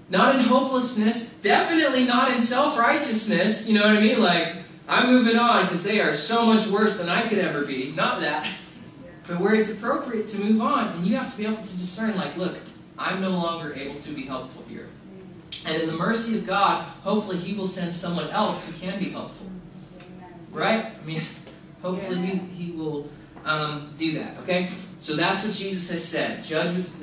not 0.10 0.36
in 0.36 0.42
hopelessness, 0.42 1.40
definitely 1.42 2.06
not 2.06 2.32
in 2.32 2.40
self 2.40 2.78
righteousness. 2.78 3.68
You 3.68 3.80
know 3.80 3.88
what 3.88 3.98
I 3.98 4.00
mean? 4.00 4.22
Like, 4.22 4.56
I'm 4.88 5.08
moving 5.08 5.38
on 5.38 5.66
because 5.66 5.84
they 5.84 6.00
are 6.02 6.14
so 6.14 6.46
much 6.46 6.68
worse 6.68 7.00
than 7.00 7.10
I 7.10 7.28
could 7.28 7.40
ever 7.40 7.66
be. 7.66 7.92
Not 7.96 8.22
that. 8.22 8.48
But 9.28 9.40
where 9.40 9.56
it's 9.56 9.72
appropriate 9.72 10.28
to 10.30 10.40
move 10.40 10.62
on, 10.62 10.90
and 10.90 11.06
you 11.06 11.16
have 11.16 11.32
to 11.32 11.38
be 11.38 11.46
able 11.46 11.62
to 11.62 11.78
discern, 11.78 12.16
like, 12.16 12.36
look, 12.36 12.58
I'm 12.98 13.22
no 13.22 13.32
longer 13.32 13.74
able 13.74 13.96
to 13.96 14.12
be 14.12 14.24
helpful 14.24 14.64
here. 14.68 14.88
And 15.66 15.82
in 15.82 15.90
the 15.90 15.96
mercy 15.96 16.38
of 16.38 16.46
God, 16.46 16.84
hopefully 17.04 17.38
He 17.38 17.56
will 17.56 17.68
send 17.68 17.94
someone 17.94 18.30
else 18.30 18.68
who 18.68 18.74
can 18.86 19.00
be 19.00 19.10
helpful. 19.10 19.48
Right? 20.52 20.86
I 20.86 21.06
mean, 21.06 21.22
hopefully 21.82 22.20
He, 22.20 22.66
he 22.66 22.72
will 22.74 23.10
um, 23.46 23.94
do 23.96 24.20
that. 24.20 24.38
Okay? 24.40 24.70
So 25.04 25.18
that's 25.18 25.44
what 25.44 25.54
Jesus 25.54 25.92
has 25.92 26.02
said. 26.02 26.42
Judge 26.46 26.78
with 26.78 26.96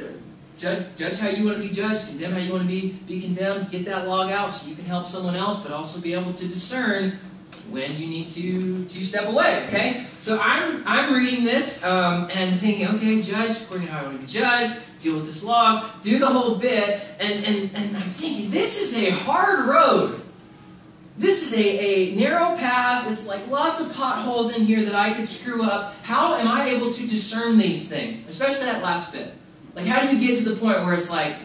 judge, 0.56 0.86
judge 0.96 1.20
how 1.20 1.28
you 1.28 1.44
want 1.44 1.58
to 1.58 1.62
be 1.62 1.68
judged, 1.68 2.08
condemn 2.08 2.32
how 2.32 2.38
you 2.38 2.50
want 2.50 2.62
to 2.62 2.68
be, 2.68 2.92
be 3.06 3.20
condemned, 3.20 3.70
get 3.70 3.84
that 3.84 4.08
log 4.08 4.32
out 4.32 4.54
so 4.54 4.70
you 4.70 4.74
can 4.74 4.86
help 4.86 5.04
someone 5.04 5.36
else, 5.36 5.62
but 5.62 5.70
also 5.70 6.00
be 6.00 6.14
able 6.14 6.32
to 6.32 6.48
discern 6.48 7.18
when 7.68 7.98
you 7.98 8.06
need 8.06 8.26
to 8.28 8.86
to 8.86 9.04
step 9.04 9.28
away. 9.28 9.66
Okay? 9.66 10.06
So 10.18 10.40
I'm 10.40 10.82
I'm 10.86 11.12
reading 11.12 11.44
this 11.44 11.84
um, 11.84 12.30
and 12.32 12.56
thinking, 12.56 12.88
okay, 12.88 13.20
judge 13.20 13.60
according 13.64 13.88
to 13.88 13.92
how 13.92 14.00
I 14.00 14.04
want 14.04 14.16
to 14.16 14.20
be 14.22 14.26
judged, 14.26 14.98
deal 15.02 15.16
with 15.16 15.26
this 15.26 15.44
log, 15.44 15.84
do 16.00 16.18
the 16.18 16.26
whole 16.26 16.54
bit, 16.54 17.02
and 17.20 17.44
and, 17.44 17.70
and 17.74 17.96
I'm 17.98 18.08
thinking, 18.08 18.50
this 18.50 18.80
is 18.80 18.96
a 18.96 19.10
hard 19.10 19.68
road. 19.68 20.22
This 21.20 21.52
is 21.52 21.58
a, 21.58 22.12
a 22.12 22.16
narrow 22.16 22.56
path. 22.56 23.12
It's 23.12 23.26
like 23.26 23.46
lots 23.48 23.78
of 23.78 23.92
potholes 23.94 24.56
in 24.56 24.64
here 24.64 24.86
that 24.86 24.94
I 24.94 25.12
could 25.12 25.26
screw 25.26 25.62
up. 25.62 25.94
How 26.02 26.36
am 26.36 26.48
I 26.48 26.70
able 26.70 26.90
to 26.90 27.06
discern 27.06 27.58
these 27.58 27.90
things? 27.90 28.26
Especially 28.26 28.64
that 28.64 28.82
last 28.82 29.12
bit. 29.12 29.34
Like, 29.74 29.84
how 29.84 30.00
do 30.00 30.16
you 30.16 30.26
get 30.26 30.38
to 30.38 30.48
the 30.48 30.56
point 30.56 30.82
where 30.82 30.94
it's 30.94 31.12
like, 31.12 31.36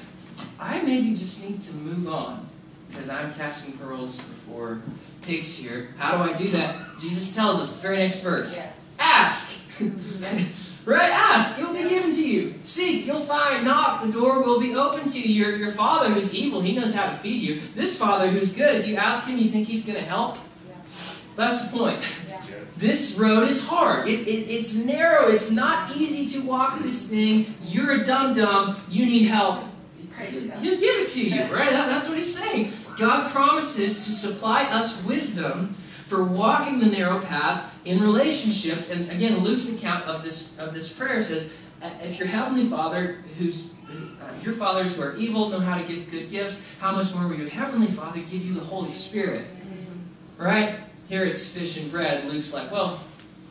I 0.61 0.81
maybe 0.81 1.09
just 1.09 1.43
need 1.43 1.61
to 1.61 1.75
move 1.75 2.07
on 2.07 2.47
because 2.87 3.09
I'm 3.09 3.33
casting 3.33 3.77
pearls 3.77 4.21
before 4.21 4.81
pigs 5.23 5.57
here. 5.57 5.89
How 5.97 6.23
do 6.23 6.31
I 6.31 6.37
do 6.37 6.47
that? 6.51 6.97
Jesus 6.97 7.35
tells 7.35 7.61
us, 7.61 7.81
very 7.81 7.97
next 7.97 8.21
verse. 8.21 8.55
Yes. 8.55 8.95
Ask! 8.97 9.59
Mm-hmm. 9.79 10.61
Right? 10.85 11.09
Ask, 11.09 11.59
it 11.59 11.65
will 11.65 11.73
be 11.73 11.89
given 11.89 12.11
to 12.11 12.29
you. 12.29 12.53
Seek, 12.61 13.07
you'll 13.07 13.19
find. 13.19 13.65
Knock, 13.65 14.03
the 14.03 14.11
door 14.11 14.43
will 14.43 14.59
be 14.59 14.75
open 14.75 15.07
to 15.09 15.19
you. 15.19 15.45
Your, 15.45 15.55
your 15.55 15.71
father 15.71 16.11
who's 16.11 16.33
evil, 16.33 16.61
he 16.61 16.75
knows 16.75 16.93
how 16.93 17.09
to 17.09 17.15
feed 17.15 17.41
you. 17.41 17.59
This 17.73 17.97
father 17.97 18.27
who's 18.27 18.53
good, 18.53 18.75
if 18.75 18.87
you 18.87 18.95
ask 18.95 19.27
him, 19.27 19.39
you 19.39 19.49
think 19.49 19.67
he's 19.67 19.83
going 19.85 19.97
to 19.97 20.05
help? 20.05 20.37
That's 21.35 21.69
the 21.69 21.77
point. 21.77 21.99
This 22.77 23.17
road 23.17 23.49
is 23.49 23.65
hard. 23.65 24.07
It, 24.07 24.27
it, 24.27 24.49
it's 24.49 24.85
narrow. 24.85 25.29
It's 25.29 25.49
not 25.49 25.95
easy 25.95 26.27
to 26.39 26.47
walk 26.47 26.79
this 26.79 27.09
thing. 27.09 27.55
You're 27.63 28.01
a 28.01 28.03
dum 28.03 28.33
dum. 28.33 28.77
You 28.89 29.05
need 29.05 29.23
help. 29.23 29.63
He'll 30.29 30.79
give 30.79 31.01
it 31.01 31.07
to 31.09 31.29
you, 31.29 31.41
right? 31.53 31.71
That, 31.71 31.87
that's 31.87 32.07
what 32.07 32.17
he's 32.17 32.37
saying. 32.37 32.71
God 32.97 33.29
promises 33.31 34.05
to 34.05 34.11
supply 34.11 34.63
us 34.63 35.03
wisdom 35.03 35.75
for 36.05 36.23
walking 36.23 36.79
the 36.79 36.85
narrow 36.85 37.19
path 37.19 37.74
in 37.85 38.01
relationships. 38.01 38.91
And 38.91 39.09
again, 39.11 39.37
Luke's 39.37 39.73
account 39.73 40.05
of 40.05 40.23
this 40.23 40.57
of 40.59 40.73
this 40.73 40.91
prayer 40.91 41.21
says, 41.21 41.55
if 42.01 42.19
your 42.19 42.27
heavenly 42.27 42.65
Father, 42.65 43.23
who's 43.37 43.73
uh, 43.89 44.33
your 44.41 44.53
fathers 44.53 44.97
who 44.97 45.03
are 45.03 45.15
evil 45.15 45.49
know 45.49 45.59
how 45.59 45.77
to 45.77 45.83
give 45.83 46.09
good 46.09 46.29
gifts, 46.29 46.67
how 46.79 46.91
much 46.91 47.13
more 47.15 47.27
will 47.27 47.35
your 47.35 47.49
heavenly 47.49 47.87
Father 47.87 48.19
give 48.19 48.45
you 48.45 48.53
the 48.53 48.61
Holy 48.61 48.91
Spirit? 48.91 49.45
Right? 50.37 50.79
Here 51.07 51.23
it's 51.23 51.55
fish 51.55 51.77
and 51.77 51.91
bread. 51.91 52.25
Luke's 52.25 52.53
like, 52.53 52.71
well, 52.71 52.99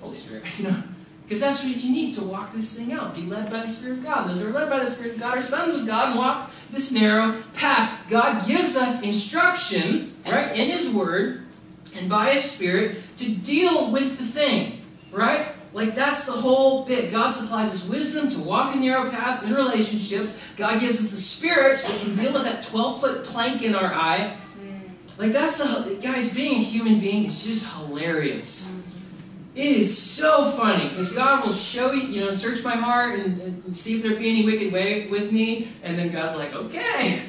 Holy 0.00 0.14
Spirit, 0.14 0.44
you 0.58 0.68
know. 0.68 0.82
Because 1.22 1.40
that's 1.40 1.64
what 1.64 1.74
you 1.74 1.90
need 1.90 2.12
to 2.14 2.24
walk 2.24 2.52
this 2.52 2.76
thing 2.78 2.92
out. 2.92 3.14
Be 3.14 3.22
led 3.22 3.50
by 3.50 3.60
the 3.60 3.68
Spirit 3.68 3.98
of 3.98 4.04
God. 4.04 4.28
Those 4.28 4.42
who 4.42 4.48
are 4.48 4.52
led 4.52 4.68
by 4.68 4.80
the 4.80 4.86
Spirit 4.86 5.14
of 5.14 5.20
God 5.20 5.38
are 5.38 5.42
sons 5.42 5.80
of 5.80 5.86
God 5.86 6.10
and 6.10 6.18
walk 6.18 6.50
this 6.70 6.92
narrow 6.92 7.40
path. 7.54 7.98
God 8.10 8.46
gives 8.46 8.76
us 8.76 9.02
instruction, 9.02 10.14
right, 10.30 10.54
in 10.54 10.68
His 10.68 10.92
Word 10.92 11.43
and 11.96 12.09
by 12.09 12.33
His 12.33 12.50
Spirit 12.50 12.96
to 13.18 13.35
deal 13.35 13.90
with 13.90 14.18
the 14.18 14.24
thing, 14.24 14.83
right? 15.12 15.48
Like 15.72 15.94
that's 15.94 16.24
the 16.24 16.33
whole 16.33 16.85
bit. 16.85 17.11
God 17.11 17.30
supplies 17.30 17.74
us 17.74 17.88
wisdom 17.88 18.28
to 18.30 18.40
walk 18.48 18.74
a 18.74 18.78
narrow 18.78 19.11
path 19.11 19.44
in 19.44 19.52
relationships. 19.52 20.40
God 20.57 20.80
gives 20.80 21.02
us 21.02 21.11
the 21.11 21.16
Spirit 21.16 21.74
so 21.74 21.92
we 21.92 21.98
can 22.00 22.14
deal 22.14 22.33
with 22.33 22.44
that 22.44 22.64
12 22.64 23.00
foot 23.00 23.24
plank 23.24 23.62
in 23.62 23.74
our 23.74 23.92
eye 23.92 24.37
like 25.16 25.33
that's 25.33 25.59
the 25.62 25.96
guys, 26.02 26.35
being 26.35 26.61
a 26.61 26.62
human 26.62 26.98
being 26.98 27.24
is 27.24 27.46
just 27.46 27.72
hilarious. 27.76 28.80
It 29.54 29.66
is 29.66 29.96
so 29.96 30.50
funny 30.50 30.88
because 30.88 31.12
God 31.12 31.44
will 31.44 31.52
show 31.52 31.92
you, 31.92 32.02
you 32.09 32.24
know, 32.24 32.33
search 32.33 32.64
my 32.64 32.74
heart 32.74 33.20
and, 33.20 33.40
and, 33.40 33.76
see 33.76 33.96
if 33.96 34.02
there 34.02 34.16
be 34.16 34.28
any 34.28 34.44
wicked 34.44 34.72
way 34.72 35.07
with 35.07 35.30
me, 35.30 35.68
and 35.85 35.96
then 35.96 36.11
God's 36.11 36.37
like, 36.37 36.52
okay, 36.54 37.22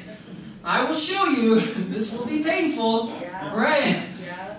I 0.64 0.82
will 0.82 0.96
show 0.96 1.26
you. 1.26 1.60
This 1.86 2.12
will 2.12 2.26
be 2.26 2.42
painful, 2.42 3.10
yeah. 3.20 3.54
right? 3.54 4.04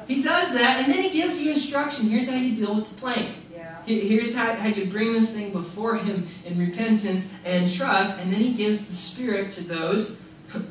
He 0.08 0.24
does 0.24 0.54
that, 0.54 0.84
and 0.84 0.92
then 0.92 1.02
he 1.02 1.10
gives 1.10 1.42
you 1.42 1.52
instruction. 1.52 2.10
Here's 2.10 2.30
how 2.30 2.38
you 2.38 2.56
deal 2.56 2.76
with 2.76 2.90
the 2.90 2.96
plank. 2.96 3.36
Yeah. 3.54 3.84
Here's 3.84 4.36
how, 4.36 4.54
how 4.54 4.68
you 4.68 4.86
bring 4.86 5.14
this 5.14 5.34
thing 5.34 5.52
before 5.52 5.98
Him 5.98 6.28
in 6.46 6.58
repentance 6.58 7.38
and 7.44 7.72
trust, 7.72 8.22
and 8.22 8.32
then 8.32 8.40
He 8.40 8.54
gives 8.54 8.86
the 8.86 8.94
Spirit 8.94 9.52
to 9.52 9.64
those 9.66 10.22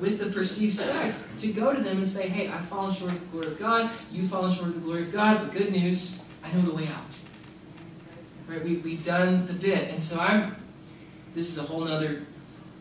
with 0.01 0.21
the 0.21 0.31
perceived 0.31 0.75
specks 0.75 1.31
to 1.39 1.53
go 1.53 1.75
to 1.75 1.81
them 1.83 1.99
and 1.99 2.09
say, 2.09 2.29
hey, 2.29 2.49
I've 2.49 2.65
fallen 2.65 2.93
short 2.93 3.13
of 3.13 3.21
the 3.21 3.27
glory 3.27 3.47
of 3.49 3.59
God, 3.59 3.91
you've 4.11 4.29
fallen 4.31 4.51
short 4.51 4.69
of 4.69 4.75
the 4.77 4.81
glory 4.81 5.03
of 5.03 5.13
God, 5.13 5.39
but 5.41 5.53
good 5.53 5.71
news, 5.71 6.23
I 6.43 6.53
know 6.53 6.63
the 6.63 6.75
way 6.75 6.87
out. 6.87 7.05
Right? 8.47 8.65
We, 8.65 8.77
we've 8.77 9.05
done 9.05 9.47
the 9.47 9.53
bit. 9.53 9.91
And 9.91 10.03
so 10.03 10.19
I'm, 10.19 10.57
this 11.33 11.49
is 11.49 11.59
a 11.59 11.63
whole 11.63 11.87
other, 11.87 12.25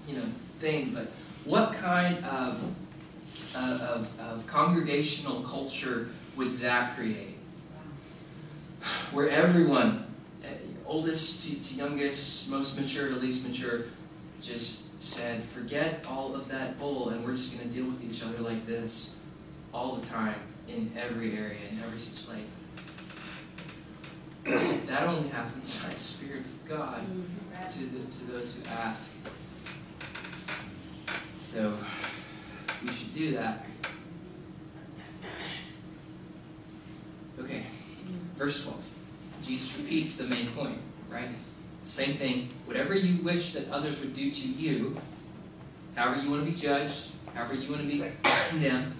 you 0.08 0.16
know, 0.16 0.26
thing, 0.60 0.92
but 0.94 1.12
what 1.44 1.74
kind 1.74 2.24
of, 2.24 2.74
uh, 3.56 3.80
of, 3.94 4.20
of 4.20 4.48
congregational 4.48 5.42
culture 5.42 6.10
would 6.36 6.60
that 6.60 6.96
create? 6.96 7.38
Where 9.12 9.30
everyone, 9.30 10.06
eh, 10.44 10.48
oldest 10.86 11.50
to, 11.50 11.62
to 11.62 11.76
youngest, 11.76 12.50
most 12.50 12.80
mature 12.80 13.10
to 13.10 13.16
least 13.16 13.48
mature, 13.48 13.86
just 14.42 15.02
said, 15.02 15.42
forget 15.42 16.06
all 16.10 16.36
of 16.36 16.48
that 16.50 16.78
bull, 16.78 17.10
and 17.10 17.24
we're 17.26 17.36
just 17.36 17.58
going 17.58 17.68
to 17.70 17.74
deal 17.74 17.86
with 17.86 18.04
each 18.04 18.24
other 18.24 18.40
like 18.40 18.66
this 18.66 19.16
all 19.74 19.96
the 19.96 20.06
time 20.06 20.40
in 20.68 20.92
every 20.98 21.38
area, 21.38 21.60
in 21.72 21.80
every 21.84 22.00
situation. 22.00 22.48
Like, 24.46 24.86
that 24.88 25.04
only 25.04 25.30
happens 25.30 25.84
by 25.84 25.94
the 25.94 26.00
Spirit 26.00 26.42
of 26.42 26.66
God 26.66 27.02
mm-hmm. 27.02 27.68
to, 27.68 27.86
the, 27.86 28.12
to 28.12 28.32
those 28.32 28.56
who 28.56 28.70
ask. 28.70 29.14
So, 31.36 31.74
we 32.84 32.92
should 32.92 33.14
do 33.14 33.32
that. 33.32 33.66
Okay, 37.40 37.64
verse 38.38 38.64
12. 38.64 38.94
Jesus 39.42 39.80
repeats 39.80 40.18
the 40.18 40.26
main 40.26 40.48
point, 40.48 40.78
right? 41.10 41.30
Same 41.82 42.16
thing. 42.16 42.50
Whatever 42.66 42.96
you 42.96 43.22
wish 43.24 43.54
that 43.54 43.70
others 43.70 44.02
would 44.02 44.16
do 44.16 44.32
to 44.32 44.48
you, 44.48 44.98
however 45.96 46.22
you 46.22 46.32
want 46.32 46.46
to 46.46 46.52
be 46.52 46.58
judged, 46.58 47.12
however 47.34 47.56
you 47.56 47.70
want 47.70 47.82
to 47.82 47.88
be 47.88 48.04
condemned, 48.50 48.94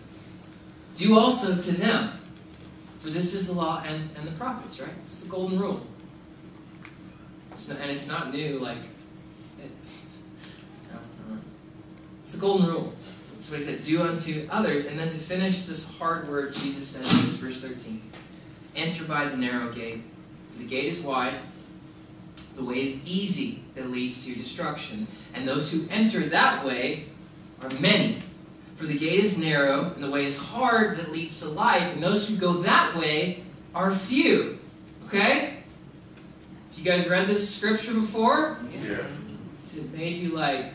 do 0.96 1.18
also 1.18 1.60
to 1.60 1.78
them. 1.80 2.20
For 3.00 3.10
this 3.10 3.34
is 3.34 3.48
the 3.48 3.54
law 3.54 3.84
and, 3.86 4.10
and 4.18 4.28
the 4.28 4.32
prophets, 4.32 4.80
right? 4.82 4.90
It's 5.02 5.22
the 5.22 5.30
golden 5.30 5.60
rule. 5.60 5.82
It's 7.52 7.70
not, 7.70 7.80
and 7.80 7.92
it's 7.92 8.08
not 8.08 8.34
new, 8.34 8.60
like, 8.60 8.78
it's 12.22 12.36
the 12.36 12.42
golden 12.42 12.68
rule. 12.68 12.94
What 13.50 13.60
he 13.60 13.64
said, 13.64 13.82
do 13.82 14.02
unto 14.02 14.48
others. 14.50 14.88
And 14.88 14.98
then 14.98 15.10
to 15.10 15.18
finish 15.18 15.66
this 15.66 15.98
hard 16.00 16.28
word, 16.28 16.54
Jesus 16.54 16.88
says 16.88 17.38
verse 17.38 17.62
13, 17.62 18.02
enter 18.76 19.06
by 19.06 19.26
the 19.26 19.38
narrow 19.38 19.72
gate. 19.72 20.02
For 20.52 20.60
the 20.60 20.68
gate 20.68 20.86
is 20.86 21.02
wide, 21.02 21.36
the 22.56 22.64
way 22.64 22.82
is 22.82 23.06
easy 23.08 23.64
that 23.76 23.90
leads 23.90 24.26
to 24.26 24.36
destruction, 24.36 25.08
and 25.34 25.48
those 25.48 25.72
who 25.72 25.86
enter 25.90 26.22
that 26.22 26.66
way 26.66 27.06
are 27.62 27.70
many. 27.80 28.22
For 28.76 28.86
the 28.86 28.98
gate 28.98 29.20
is 29.20 29.38
narrow, 29.38 29.92
and 29.94 30.04
the 30.04 30.10
way 30.10 30.26
is 30.26 30.38
hard 30.38 30.98
that 30.98 31.12
leads 31.12 31.42
to 31.42 31.50
life, 31.50 31.94
and 31.94 32.04
those 32.04 32.30
who 32.30 32.38
go 32.38 32.54
that 32.64 32.96
way 32.96 33.44
are 33.74 33.94
few. 33.94 34.60
Okay? 35.08 35.58
Have 36.70 36.80
you 36.80 36.84
guys 36.84 37.10
read 37.10 37.28
this 37.28 37.56
scripture 37.56 37.94
before? 37.94 38.58
Yeah. 38.82 39.06
It 39.78 39.94
made 39.94 40.18
you 40.18 40.30
like. 40.30 40.66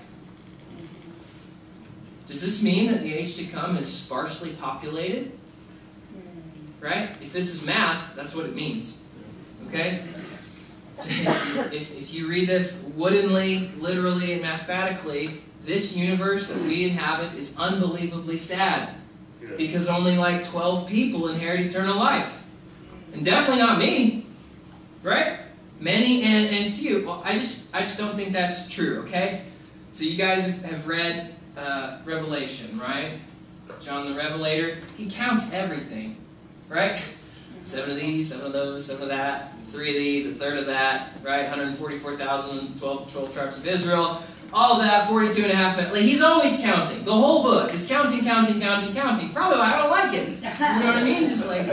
Does 2.26 2.42
this 2.42 2.62
mean 2.62 2.92
that 2.92 3.02
the 3.02 3.12
age 3.12 3.36
to 3.38 3.44
come 3.46 3.76
is 3.76 3.90
sparsely 3.90 4.52
populated? 4.52 5.32
Right? 6.80 7.10
If 7.20 7.32
this 7.32 7.54
is 7.54 7.66
math, 7.66 8.14
that's 8.16 8.34
what 8.34 8.46
it 8.46 8.54
means. 8.54 9.04
Okay? 9.68 10.02
if, 10.98 11.96
if 11.96 12.14
you 12.14 12.28
read 12.28 12.48
this 12.48 12.90
woodenly, 12.94 13.70
literally, 13.78 14.32
and 14.32 14.42
mathematically, 14.42 15.40
this 15.62 15.96
universe 15.96 16.48
that 16.48 16.60
we 16.62 16.84
inhabit 16.84 17.34
is 17.34 17.58
unbelievably 17.58 18.38
sad. 18.38 18.94
Because 19.56 19.88
only 19.88 20.16
like 20.16 20.44
12 20.44 20.88
people 20.88 21.28
inherit 21.28 21.60
eternal 21.60 21.96
life. 21.96 22.44
And 23.12 23.24
definitely 23.24 23.62
not 23.62 23.78
me. 23.78 24.26
Right? 25.02 25.38
Many 25.80 26.22
and, 26.22 26.54
and 26.54 26.72
few. 26.72 27.06
Well, 27.06 27.22
I 27.24 27.34
just 27.34 27.74
I 27.74 27.80
just 27.80 27.98
don't 27.98 28.14
think 28.14 28.32
that's 28.32 28.68
true, 28.68 29.00
okay? 29.04 29.42
So 29.92 30.04
you 30.04 30.16
guys 30.16 30.62
have 30.62 30.86
read 30.86 31.34
uh, 31.56 31.98
Revelation, 32.04 32.78
right? 32.78 33.12
John 33.80 34.10
the 34.10 34.14
Revelator, 34.14 34.78
he 34.96 35.10
counts 35.10 35.54
everything, 35.54 36.16
right? 36.70 37.02
Seven 37.62 37.90
of 37.90 37.96
these, 37.98 38.32
seven 38.32 38.46
of 38.46 38.52
those, 38.54 38.86
seven 38.86 39.02
of 39.02 39.08
that 39.10 39.52
three 39.70 39.90
of 39.90 39.96
these, 39.96 40.26
a 40.26 40.30
third 40.30 40.58
of 40.58 40.66
that, 40.66 41.10
right? 41.22 41.42
144,000, 41.42 42.78
12, 42.78 43.12
12 43.12 43.34
tribes 43.34 43.60
of 43.60 43.66
Israel, 43.68 44.22
all 44.52 44.72
of 44.72 44.78
that, 44.82 45.08
42 45.08 45.44
and 45.44 45.52
a 45.52 45.54
half. 45.54 45.76
Like, 45.76 46.02
he's 46.02 46.22
always 46.22 46.56
counting. 46.58 47.04
The 47.04 47.14
whole 47.14 47.42
book 47.42 47.72
is 47.72 47.86
counting, 47.86 48.22
counting, 48.22 48.60
counting, 48.60 48.92
counting. 48.92 49.30
Probably 49.30 49.60
I 49.60 49.78
don't 49.78 49.90
like 49.90 50.12
it. 50.14 50.28
You 50.28 50.40
know 50.40 50.86
what 50.86 50.96
I 50.96 51.04
mean? 51.04 51.28
Just 51.28 51.48
like, 51.48 51.66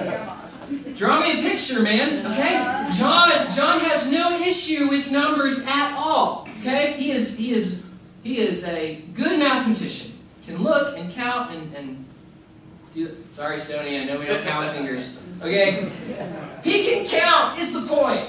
draw 0.96 1.22
me 1.22 1.40
a 1.40 1.42
picture, 1.42 1.82
man. 1.82 2.26
Okay? 2.26 2.54
John, 2.96 3.30
John 3.50 3.80
has 3.80 4.12
no 4.12 4.38
issue 4.40 4.90
with 4.90 5.12
numbers 5.12 5.66
at 5.66 5.96
all. 5.98 6.48
Okay? 6.60 6.94
He 6.94 7.12
is, 7.12 7.36
he 7.36 7.52
is, 7.52 7.86
he 8.22 8.38
is 8.38 8.64
a 8.66 9.02
good 9.16 9.40
mathematician. 9.40 10.14
Can 10.46 10.62
look 10.62 10.98
and 10.98 11.12
count 11.12 11.52
and, 11.52 11.76
and 11.76 12.06
do. 12.98 13.18
Sorry, 13.32 13.60
Stony. 13.60 14.00
I 14.00 14.06
know 14.06 14.20
we 14.20 14.26
don't 14.26 14.44
count 14.44 14.70
fingers. 14.72 15.18
Okay? 15.42 15.90
He 16.64 16.84
can 16.84 17.06
count, 17.06 17.60
is 17.60 17.74
the 17.74 17.88
point. 17.88 18.28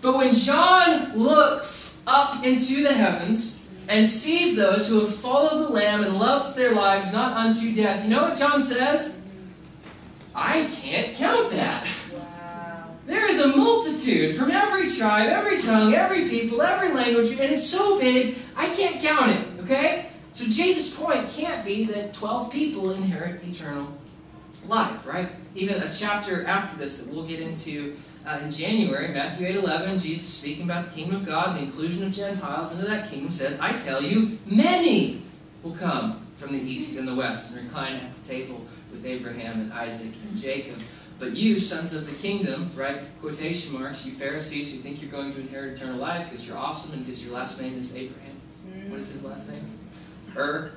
But 0.00 0.16
when 0.16 0.34
John 0.34 1.16
looks 1.16 2.02
up 2.06 2.44
into 2.44 2.82
the 2.82 2.92
heavens 2.92 3.68
and 3.88 4.06
sees 4.06 4.56
those 4.56 4.88
who 4.88 5.00
have 5.00 5.14
followed 5.14 5.66
the 5.66 5.68
Lamb 5.68 6.02
and 6.02 6.18
loved 6.18 6.56
their 6.56 6.72
lives 6.72 7.12
not 7.12 7.36
unto 7.36 7.74
death, 7.74 8.04
you 8.04 8.10
know 8.10 8.22
what 8.22 8.38
John 8.38 8.62
says? 8.62 9.22
I 10.34 10.64
can't 10.72 11.14
count 11.14 11.50
that. 11.50 11.86
Wow. 12.12 12.96
There 13.06 13.28
is 13.28 13.40
a 13.40 13.56
multitude 13.56 14.34
from 14.34 14.50
every 14.50 14.88
tribe, 14.88 15.28
every 15.28 15.60
tongue, 15.60 15.94
every 15.94 16.28
people, 16.28 16.62
every 16.62 16.92
language, 16.94 17.32
and 17.32 17.52
it's 17.52 17.66
so 17.66 18.00
big, 18.00 18.38
I 18.56 18.70
can't 18.70 19.00
count 19.02 19.32
it, 19.32 19.46
okay? 19.64 20.06
So 20.32 20.44
Jesus' 20.46 20.96
point 20.96 21.28
can't 21.30 21.64
be 21.64 21.84
that 21.86 22.14
12 22.14 22.52
people 22.52 22.90
inherit 22.92 23.44
eternal 23.44 23.88
life, 24.66 25.06
right? 25.06 25.28
Even 25.54 25.82
a 25.82 25.92
chapter 25.92 26.44
after 26.46 26.78
this 26.78 27.02
that 27.02 27.12
we'll 27.12 27.26
get 27.26 27.40
into 27.40 27.96
uh, 28.26 28.38
in 28.42 28.50
January, 28.50 29.08
Matthew 29.08 29.48
8 29.48 29.56
11, 29.56 29.98
Jesus 29.98 30.26
speaking 30.26 30.64
about 30.64 30.86
the 30.86 30.92
kingdom 30.92 31.16
of 31.16 31.26
God, 31.26 31.56
the 31.56 31.62
inclusion 31.62 32.06
of 32.06 32.12
Gentiles 32.12 32.74
into 32.74 32.86
that 32.88 33.10
kingdom, 33.10 33.30
says, 33.30 33.58
I 33.58 33.72
tell 33.72 34.02
you, 34.02 34.38
many 34.46 35.22
will 35.62 35.74
come 35.74 36.24
from 36.36 36.52
the 36.52 36.60
east 36.60 36.98
and 36.98 37.06
the 37.06 37.14
west 37.14 37.52
and 37.54 37.64
recline 37.64 37.96
at 37.96 38.14
the 38.14 38.28
table 38.28 38.64
with 38.92 39.06
Abraham 39.06 39.60
and 39.60 39.72
Isaac 39.72 40.12
and 40.28 40.38
Jacob. 40.38 40.78
But 41.18 41.36
you, 41.36 41.58
sons 41.58 41.94
of 41.94 42.06
the 42.06 42.16
kingdom, 42.16 42.70
right, 42.74 43.00
quotation 43.20 43.78
marks, 43.78 44.06
you 44.06 44.12
Pharisees 44.12 44.72
who 44.72 44.78
think 44.78 45.02
you're 45.02 45.10
going 45.10 45.32
to 45.34 45.40
inherit 45.40 45.76
eternal 45.76 45.98
life 45.98 46.28
because 46.28 46.48
you're 46.48 46.58
awesome 46.58 46.94
and 46.94 47.04
because 47.04 47.24
your 47.24 47.34
last 47.34 47.60
name 47.60 47.76
is 47.76 47.96
Abraham. 47.96 48.40
What 48.88 49.00
is 49.00 49.12
his 49.12 49.24
last 49.24 49.50
name? 49.50 49.64
Ur. 50.36 50.72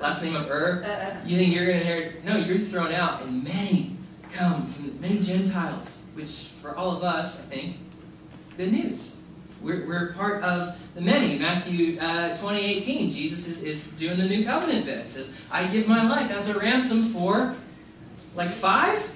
Last 0.00 0.24
name 0.24 0.36
of 0.36 0.50
Ur. 0.50 0.82
You 1.26 1.36
think 1.36 1.54
you're 1.54 1.66
going 1.66 1.78
to 1.78 1.82
inherit? 1.82 2.24
No, 2.24 2.36
you're 2.36 2.58
thrown 2.58 2.92
out, 2.92 3.22
and 3.22 3.44
many 3.44 3.96
come 4.32 4.66
from 4.66 5.00
many 5.00 5.18
Gentiles, 5.18 6.04
which 6.14 6.30
for 6.30 6.74
all 6.76 6.96
of 6.96 7.04
us, 7.04 7.40
I 7.40 7.54
think, 7.54 7.76
good 8.56 8.72
news. 8.72 9.18
We're, 9.60 9.86
we're 9.86 10.12
part 10.14 10.42
of 10.42 10.76
the 10.94 11.00
many. 11.00 11.38
Matthew 11.38 11.98
uh, 12.00 12.34
20, 12.34 12.58
18, 12.60 13.10
Jesus 13.10 13.46
is, 13.46 13.62
is 13.62 13.92
doing 13.92 14.18
the 14.18 14.26
new 14.26 14.44
covenant 14.44 14.86
bit. 14.86 14.98
It 14.98 15.10
says, 15.10 15.32
I 15.50 15.66
give 15.68 15.86
my 15.86 16.08
life 16.08 16.30
as 16.32 16.50
a 16.50 16.58
ransom 16.58 17.04
for, 17.04 17.54
like 18.34 18.50
five? 18.50 19.14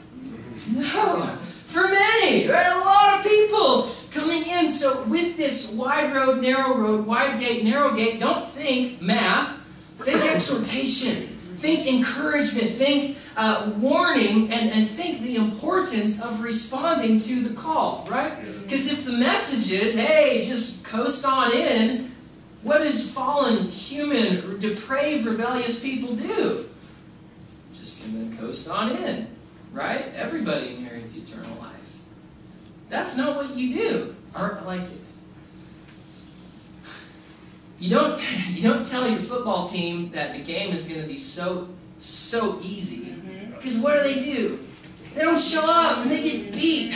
No, 0.73 1.23
for 1.67 1.89
many. 1.89 2.49
Right? 2.49 2.67
A 2.67 2.79
lot 2.79 3.19
of 3.19 3.25
people 3.25 3.89
coming 4.13 4.45
in. 4.45 4.71
So 4.71 5.05
with 5.05 5.37
this 5.37 5.73
wide 5.75 6.15
road, 6.15 6.41
narrow 6.41 6.77
road, 6.77 7.07
wide 7.07 7.41
gate, 7.41 7.65
narrow 7.65 7.95
gate, 7.95 8.21
don't 8.21 8.47
think 8.47 9.03
math. 9.03 9.61
Think 10.07 10.23
exhortation. 10.37 11.27
Think 11.57 11.85
encouragement. 11.89 12.71
Think 12.71 13.19
uh, 13.37 13.73
warning. 13.79 14.53
And, 14.53 14.71
and 14.71 14.87
think 14.87 15.19
the 15.19 15.35
importance 15.35 16.23
of 16.23 16.43
responding 16.43 17.19
to 17.19 17.43
the 17.43 17.53
call, 17.53 18.07
right? 18.09 18.33
Because 18.63 18.93
if 18.93 19.05
the 19.05 19.15
message 19.15 19.73
is, 19.73 19.97
hey, 19.97 20.43
just 20.43 20.85
coast 20.85 21.27
on 21.27 21.53
in, 21.53 22.13
what 22.63 22.85
does 22.85 23.13
fallen, 23.13 23.67
human, 23.73 24.61
depraved, 24.61 25.27
rebellious 25.27 25.81
people 25.81 26.15
do? 26.15 26.69
Just 27.75 28.05
going 28.05 28.31
to 28.31 28.37
coast 28.37 28.71
on 28.71 28.93
in, 28.93 29.27
right? 29.73 30.05
Everybody 30.15 30.77
inherits 30.77 31.17
eternal 31.17 31.59
life. 31.59 32.01
That's 32.89 33.17
not 33.17 33.35
what 33.35 33.57
you 33.57 33.75
do. 33.75 34.17
Or 34.37 34.63
like 34.67 34.85
you 37.79 37.91
don't 37.91 38.49
you 38.51 38.63
don't 38.63 38.87
tell 38.87 39.09
your 39.09 39.19
football 39.19 39.67
team 39.67 40.11
that 40.11 40.35
the 40.35 40.43
game 40.43 40.73
is 40.73 40.89
going 40.89 41.03
to 41.03 41.09
be 41.09 41.17
so 41.17 41.69
so 41.99 42.59
easy 42.63 43.07
mm-hmm. 43.07 43.53
because 43.53 43.81
what 43.81 43.97
do 43.97 44.03
they 44.03 44.23
do? 44.23 44.59
They 45.15 45.23
don't 45.23 45.41
show 45.41 45.65
up 45.65 45.99
and 46.03 46.11
they 46.11 46.23
get 46.23 46.53
beat. 46.53 46.95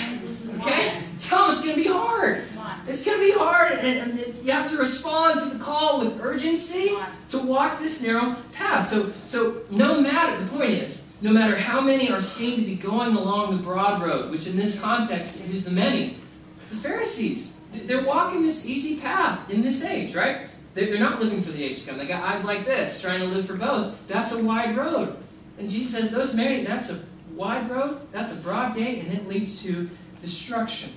Okay, 0.58 1.02
tell 1.18 1.44
them 1.44 1.52
it's 1.52 1.62
going 1.62 1.76
to 1.76 1.82
be 1.82 1.88
hard. 1.88 2.44
It's 2.86 3.04
going 3.04 3.18
to 3.18 3.24
be 3.24 3.32
hard, 3.32 3.72
and, 3.78 4.18
and 4.18 4.36
you 4.44 4.52
have 4.52 4.70
to 4.70 4.76
respond 4.76 5.40
to 5.40 5.56
the 5.56 5.62
call 5.62 6.00
with 6.00 6.20
urgency 6.20 6.96
to 7.28 7.38
walk 7.38 7.78
this 7.78 8.02
narrow 8.02 8.36
path. 8.52 8.86
So, 8.86 9.12
so 9.26 9.62
no 9.70 10.00
matter 10.00 10.42
the 10.42 10.50
point 10.50 10.70
is, 10.70 11.10
no 11.20 11.30
matter 11.30 11.56
how 11.56 11.80
many 11.80 12.10
are 12.10 12.20
seen 12.20 12.58
to 12.60 12.66
be 12.66 12.74
going 12.74 13.14
along 13.16 13.56
the 13.56 13.62
broad 13.62 14.02
road, 14.02 14.30
which 14.30 14.46
in 14.48 14.56
this 14.56 14.80
context, 14.80 15.40
who's 15.42 15.64
the 15.64 15.70
many? 15.70 16.16
It's 16.62 16.72
the 16.72 16.88
Pharisees. 16.88 17.58
They're 17.72 18.04
walking 18.04 18.42
this 18.42 18.66
easy 18.66 19.00
path 19.00 19.48
in 19.50 19.62
this 19.62 19.84
age, 19.84 20.16
right? 20.16 20.49
They're 20.74 20.98
not 20.98 21.20
living 21.20 21.42
for 21.42 21.50
the 21.50 21.64
age 21.64 21.82
to 21.82 21.90
come. 21.90 21.98
They 21.98 22.06
got 22.06 22.22
eyes 22.22 22.44
like 22.44 22.64
this, 22.64 23.00
trying 23.00 23.20
to 23.20 23.26
live 23.26 23.46
for 23.46 23.56
both. 23.56 23.96
That's 24.06 24.32
a 24.32 24.44
wide 24.44 24.76
road. 24.76 25.16
And 25.58 25.68
Jesus 25.68 25.98
says, 25.98 26.10
those 26.10 26.34
married, 26.34 26.66
that's 26.66 26.90
a 26.90 27.00
wide 27.34 27.68
road, 27.70 28.00
that's 28.12 28.32
a 28.34 28.36
broad 28.36 28.76
gate, 28.76 29.04
and 29.04 29.12
it 29.12 29.28
leads 29.28 29.62
to 29.62 29.90
destruction. 30.20 30.92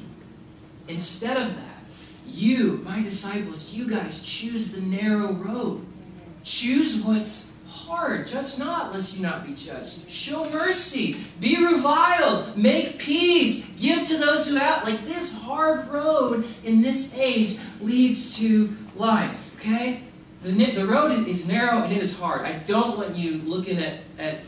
Instead 0.88 1.38
of 1.38 1.56
that, 1.56 1.84
you, 2.28 2.82
my 2.86 3.02
disciples, 3.02 3.74
you 3.74 3.90
guys 3.90 4.22
choose 4.22 4.72
the 4.72 4.82
narrow 4.82 5.34
road. 5.34 5.86
Choose 6.44 7.02
what's 7.04 7.58
hard. 7.68 8.28
Judge 8.28 8.58
not, 8.60 8.94
lest 8.94 9.16
you 9.16 9.24
not 9.24 9.46
be 9.46 9.54
judged. 9.54 10.10
Show 10.10 10.50
mercy. 10.52 11.18
Be 11.40 11.64
reviled. 11.64 12.58
Make 12.58 13.00
peace. 13.00 13.72
Give 13.80 14.08
to 14.08 14.18
those 14.18 14.50
who 14.50 14.56
have. 14.56 14.84
Like 14.84 15.04
this 15.06 15.42
hard 15.42 15.88
road 15.88 16.46
in 16.64 16.82
this 16.82 17.18
age 17.18 17.58
leads 17.82 18.38
to 18.38 18.76
life. 18.96 19.53
Okay? 19.64 20.04
The, 20.42 20.52
the 20.72 20.86
road 20.86 21.26
is 21.26 21.48
narrow 21.48 21.84
and 21.84 21.94
it 21.94 22.04
is 22.04 22.20
hard. 22.20 22.42
I 22.42 22.60
don't 22.60 22.98
want 22.98 23.16
you 23.16 23.42
looking 23.44 23.78
at, 23.78 24.00
at 24.20 24.40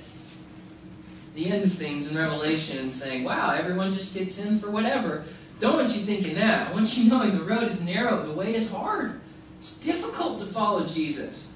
the 1.36 1.50
end 1.50 1.64
of 1.64 1.72
things 1.72 2.12
in 2.12 2.18
Revelation 2.18 2.80
and 2.80 2.92
saying, 2.92 3.24
wow, 3.24 3.54
everyone 3.54 3.94
just 3.94 4.14
gets 4.14 4.38
in 4.40 4.60
for 4.60 4.70
whatever. 4.70 5.24
Don't 5.60 5.78
want 5.78 5.96
you 5.96 6.02
thinking 6.02 6.36
that. 6.36 6.70
I 6.70 6.74
want 6.74 6.98
you 6.98 7.10
knowing 7.10 7.38
the 7.38 7.44
road 7.44 7.64
is 7.64 7.82
narrow, 7.82 8.26
the 8.26 8.34
way 8.34 8.56
is 8.56 8.70
hard. 8.70 9.22
It's 9.58 9.80
difficult 9.80 10.40
to 10.40 10.46
follow 10.46 10.86
Jesus. 10.86 11.54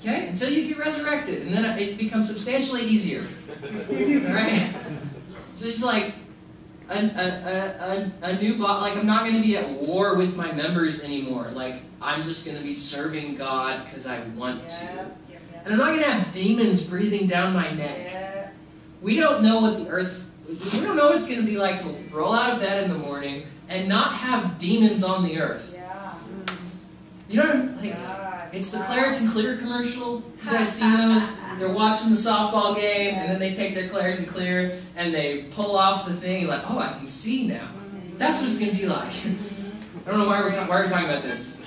Okay? 0.00 0.28
Until 0.28 0.50
you 0.50 0.68
get 0.68 0.78
resurrected, 0.78 1.42
and 1.42 1.52
then 1.52 1.78
it 1.78 1.98
becomes 1.98 2.28
substantially 2.28 2.82
easier. 2.82 3.24
Right? 3.64 4.74
So 5.54 5.68
it's 5.68 5.82
like 5.82 6.14
a, 6.90 6.98
a, 6.98 8.12
a, 8.26 8.32
a 8.32 8.42
new 8.42 8.58
bot. 8.58 8.82
Like 8.82 8.96
I'm 8.96 9.06
not 9.06 9.22
going 9.22 9.36
to 9.36 9.40
be 9.40 9.56
at 9.56 9.70
war 9.70 10.16
with 10.16 10.36
my 10.36 10.52
members 10.52 11.02
anymore. 11.02 11.50
Like 11.52 11.76
I'm 12.04 12.22
just 12.22 12.44
going 12.44 12.58
to 12.58 12.62
be 12.62 12.74
serving 12.74 13.36
God 13.36 13.86
because 13.86 14.06
I 14.06 14.20
want 14.36 14.68
to. 14.68 15.10
And 15.64 15.72
I'm 15.72 15.78
not 15.78 15.94
going 15.94 16.04
to 16.04 16.10
have 16.10 16.30
demons 16.30 16.82
breathing 16.82 17.26
down 17.26 17.54
my 17.54 17.70
neck. 17.70 18.52
We 19.00 19.16
don't 19.16 19.42
know 19.42 19.62
what 19.62 19.78
the 19.78 19.88
earth's 19.88 20.34
we 20.46 20.82
don't 20.82 20.96
know 20.96 21.06
what 21.06 21.16
it's 21.16 21.26
going 21.26 21.40
to 21.40 21.46
be 21.46 21.56
like 21.56 21.80
to 21.80 21.88
roll 22.12 22.34
out 22.34 22.52
of 22.52 22.60
bed 22.60 22.84
in 22.84 22.90
the 22.90 22.98
morning 22.98 23.46
and 23.70 23.88
not 23.88 24.14
have 24.16 24.58
demons 24.58 25.02
on 25.02 25.24
the 25.24 25.40
earth. 25.40 25.72
Yeah. 25.74 26.14
You 27.30 27.42
know, 27.42 27.78
like 27.80 27.96
it's 28.52 28.70
the 28.70 28.78
Claritin 28.78 29.32
Clear 29.32 29.56
commercial. 29.56 30.22
You 30.44 30.50
guys 30.50 30.70
see 30.70 30.94
those? 30.94 31.38
They're 31.58 31.72
watching 31.72 32.10
the 32.10 32.16
softball 32.16 32.76
game, 32.76 33.14
and 33.14 33.30
then 33.30 33.38
they 33.38 33.54
take 33.54 33.74
their 33.74 33.88
Claritin 33.88 34.28
Clear 34.28 34.78
and 34.96 35.14
they 35.14 35.44
pull 35.44 35.78
off 35.78 36.04
the 36.04 36.12
thing. 36.12 36.42
You're 36.42 36.50
like, 36.50 36.68
oh, 36.68 36.78
I 36.78 36.92
can 36.92 37.06
see 37.06 37.46
now. 37.46 37.60
Mm-hmm. 37.60 38.18
That's 38.18 38.42
what 38.42 38.50
it's 38.50 38.58
going 38.58 38.72
to 38.72 38.76
be 38.76 38.86
like. 38.86 39.06
I 40.06 40.10
don't 40.10 40.18
know 40.18 40.26
why 40.26 40.40
we're, 40.40 40.50
why 40.50 40.68
we're 40.68 40.88
talking 40.88 41.08
about 41.08 41.22
this. 41.22 41.63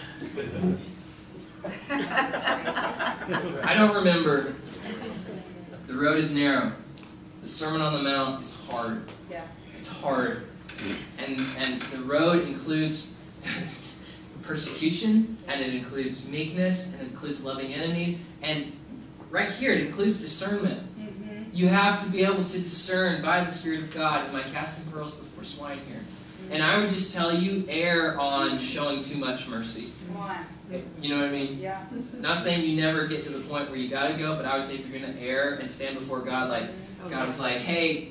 I 1.90 3.74
don't 3.76 3.96
remember. 3.96 4.54
The 5.88 5.94
road 5.94 6.18
is 6.18 6.34
narrow. 6.34 6.72
The 7.42 7.48
Sermon 7.48 7.82
on 7.82 7.94
the 7.94 8.04
Mount 8.10 8.42
is 8.42 8.60
hard. 8.66 9.04
Yeah. 9.30 9.46
It's 9.78 9.90
hard. 9.90 10.48
And 11.18 11.40
and 11.58 11.82
the 11.82 12.00
road 12.00 12.48
includes 12.48 13.16
persecution 14.44 15.38
and 15.48 15.62
it 15.62 15.74
includes 15.74 16.28
meekness 16.28 16.94
and 16.94 17.02
it 17.02 17.12
includes 17.12 17.44
loving 17.44 17.74
enemies 17.74 18.22
and 18.42 18.72
right 19.30 19.50
here 19.50 19.72
it 19.72 19.86
includes 19.86 20.20
discernment. 20.20 20.82
Mm-hmm. 20.98 21.56
You 21.56 21.68
have 21.68 22.04
to 22.06 22.12
be 22.12 22.24
able 22.24 22.46
to 22.46 22.58
discern 22.60 23.22
by 23.22 23.44
the 23.44 23.52
Spirit 23.52 23.82
of 23.82 23.94
God. 23.94 24.28
Am 24.30 24.36
I 24.36 24.44
casting 24.44 24.92
pearls 24.92 25.16
before 25.16 25.44
swine 25.44 25.80
here? 25.90 26.02
And 26.50 26.64
I 26.64 26.78
would 26.78 26.90
just 26.90 27.14
tell 27.14 27.34
you, 27.34 27.66
err 27.68 28.18
on 28.20 28.58
showing 28.60 29.02
too 29.02 29.18
much 29.18 29.50
mercy. 29.50 29.92
Come. 30.14 30.46
You 31.02 31.10
know 31.10 31.22
what 31.22 31.30
I 31.30 31.32
mean? 31.32 31.60
Yeah. 31.60 31.82
Not 32.20 32.38
saying 32.38 32.70
you 32.70 32.80
never 32.80 33.08
get 33.08 33.24
to 33.24 33.30
the 33.30 33.48
point 33.48 33.70
where 33.70 33.80
you 33.80 33.90
gotta 33.90 34.16
go, 34.16 34.36
but 34.36 34.46
I 34.46 34.56
would 34.56 34.66
say 34.66 34.76
if 34.76 34.88
you're 34.88 35.00
gonna 35.00 35.18
err 35.20 35.56
and 35.56 35.70
stand 35.70 35.98
before 35.98 36.20
God, 36.22 36.50
like 36.50 36.68
God 37.10 37.26
was 37.26 37.40
like, 37.40 37.58
hey, 37.58 38.10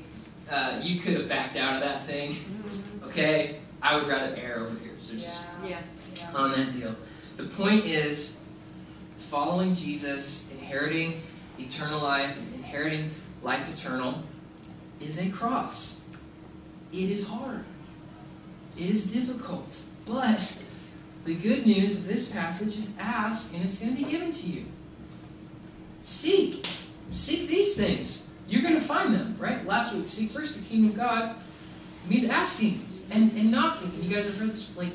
uh, 0.51 0.81
you 0.83 1.01
could 1.01 1.15
have 1.15 1.29
backed 1.29 1.57
out 1.57 1.75
of 1.75 1.83
that 1.83 2.03
thing, 2.05 2.37
okay? 3.05 3.57
I 3.83 3.97
would 3.97 4.07
rather 4.09 4.35
err 4.37 4.61
over 4.61 4.79
here. 4.79 4.93
So 5.01 5.15
just 5.15 5.45
Yeah. 5.69 5.81
Yeah. 6.15 6.33
on 6.35 6.53
that 6.53 6.73
deal. 6.73 6.95
The 7.37 7.45
point 7.45 7.85
is, 7.85 8.41
following 9.19 9.75
Jesus, 9.75 10.51
inheriting 10.53 11.21
eternal 11.59 12.01
life, 12.01 12.39
inheriting 12.55 13.11
life 13.43 13.71
eternal, 13.71 14.23
is 15.01 15.21
a 15.21 15.31
cross. 15.31 16.03
It 16.93 17.11
is 17.11 17.27
hard. 17.27 17.65
It 18.79 18.89
is 18.89 19.13
difficult. 19.13 19.83
But 20.07 20.55
the 21.27 21.35
good 21.35 21.67
news 21.67 21.99
of 21.99 22.07
this 22.07 22.31
passage 22.31 22.79
is 22.79 22.97
ask 22.99 23.53
and 23.55 23.65
it's 23.65 23.81
going 23.81 23.97
to 23.97 24.03
be 24.03 24.11
given 24.11 24.31
to 24.31 24.47
you. 24.47 24.65
Seek. 26.03 26.67
Seek 27.11 27.49
these 27.49 27.77
things. 27.77 28.33
You're 28.49 28.63
going 28.63 28.75
to 28.75 28.81
find 28.81 29.13
them, 29.13 29.37
right? 29.39 29.67
Last 29.67 29.95
week, 29.95 30.07
seek 30.07 30.31
first 30.31 30.63
the 30.63 30.69
kingdom 30.69 30.91
of 30.91 30.97
God 30.97 31.37
means 32.09 32.29
asking 32.29 32.87
and, 33.11 33.33
and 33.33 33.51
knocking. 33.51 33.91
And 33.91 34.05
you 34.05 34.15
guys 34.15 34.29
have 34.29 34.39
heard 34.39 34.51
this, 34.51 34.75
like, 34.77 34.93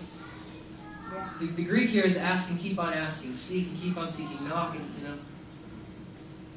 the, 1.39 1.48
the 1.48 1.63
Greek 1.63 1.89
here 1.89 2.06
is 2.06 2.17
ask 2.17 2.50
and 2.50 2.60
keep 2.60 2.80
on 2.80 2.94
asking, 2.94 3.36
seek 3.36 3.67
and 3.67 3.82
keep 3.82 3.98
on 3.98 4.10
seeking, 4.10 4.48
knock 4.48 4.76
and 4.76 4.86
you 4.98 5.08
know. 5.08 5.15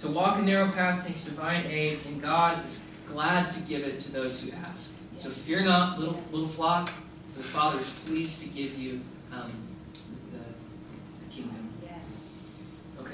To 0.00 0.10
walk 0.10 0.38
a 0.38 0.42
narrow 0.42 0.70
path 0.70 1.06
takes 1.06 1.24
divine 1.24 1.66
aid, 1.66 2.00
and 2.06 2.20
God 2.20 2.64
is 2.64 2.86
glad 3.08 3.50
to 3.50 3.60
give 3.62 3.82
it 3.82 3.98
to 4.00 4.12
those 4.12 4.42
who 4.42 4.54
ask. 4.56 4.98
So 5.16 5.30
fear 5.30 5.64
not, 5.64 5.98
little 5.98 6.22
little 6.30 6.48
flock, 6.48 6.92
the 7.36 7.42
Father 7.42 7.80
is 7.80 7.92
pleased 8.06 8.42
to 8.42 8.48
give 8.48 8.78
you 8.78 9.00
um, 9.32 9.50
the, 10.32 11.24
the 11.24 11.32
kingdom. 11.32 11.68
Yes. 11.82 12.52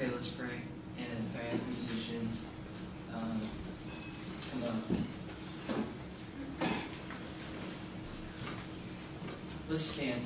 Okay, 0.01 0.09
let's 0.13 0.31
pray. 0.31 0.61
And 0.97 1.27
have 1.51 1.67
musicians, 1.69 2.49
um, 3.13 3.39
come 4.49 4.63
on. 4.63 4.83
Let's 9.69 9.81
stand. 9.83 10.21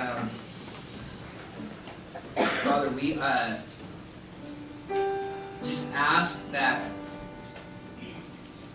Um, 0.00 0.28
Father, 2.64 2.90
we 2.90 3.20
uh, 3.20 3.56
just 5.62 5.94
ask 5.94 6.50
that 6.50 6.90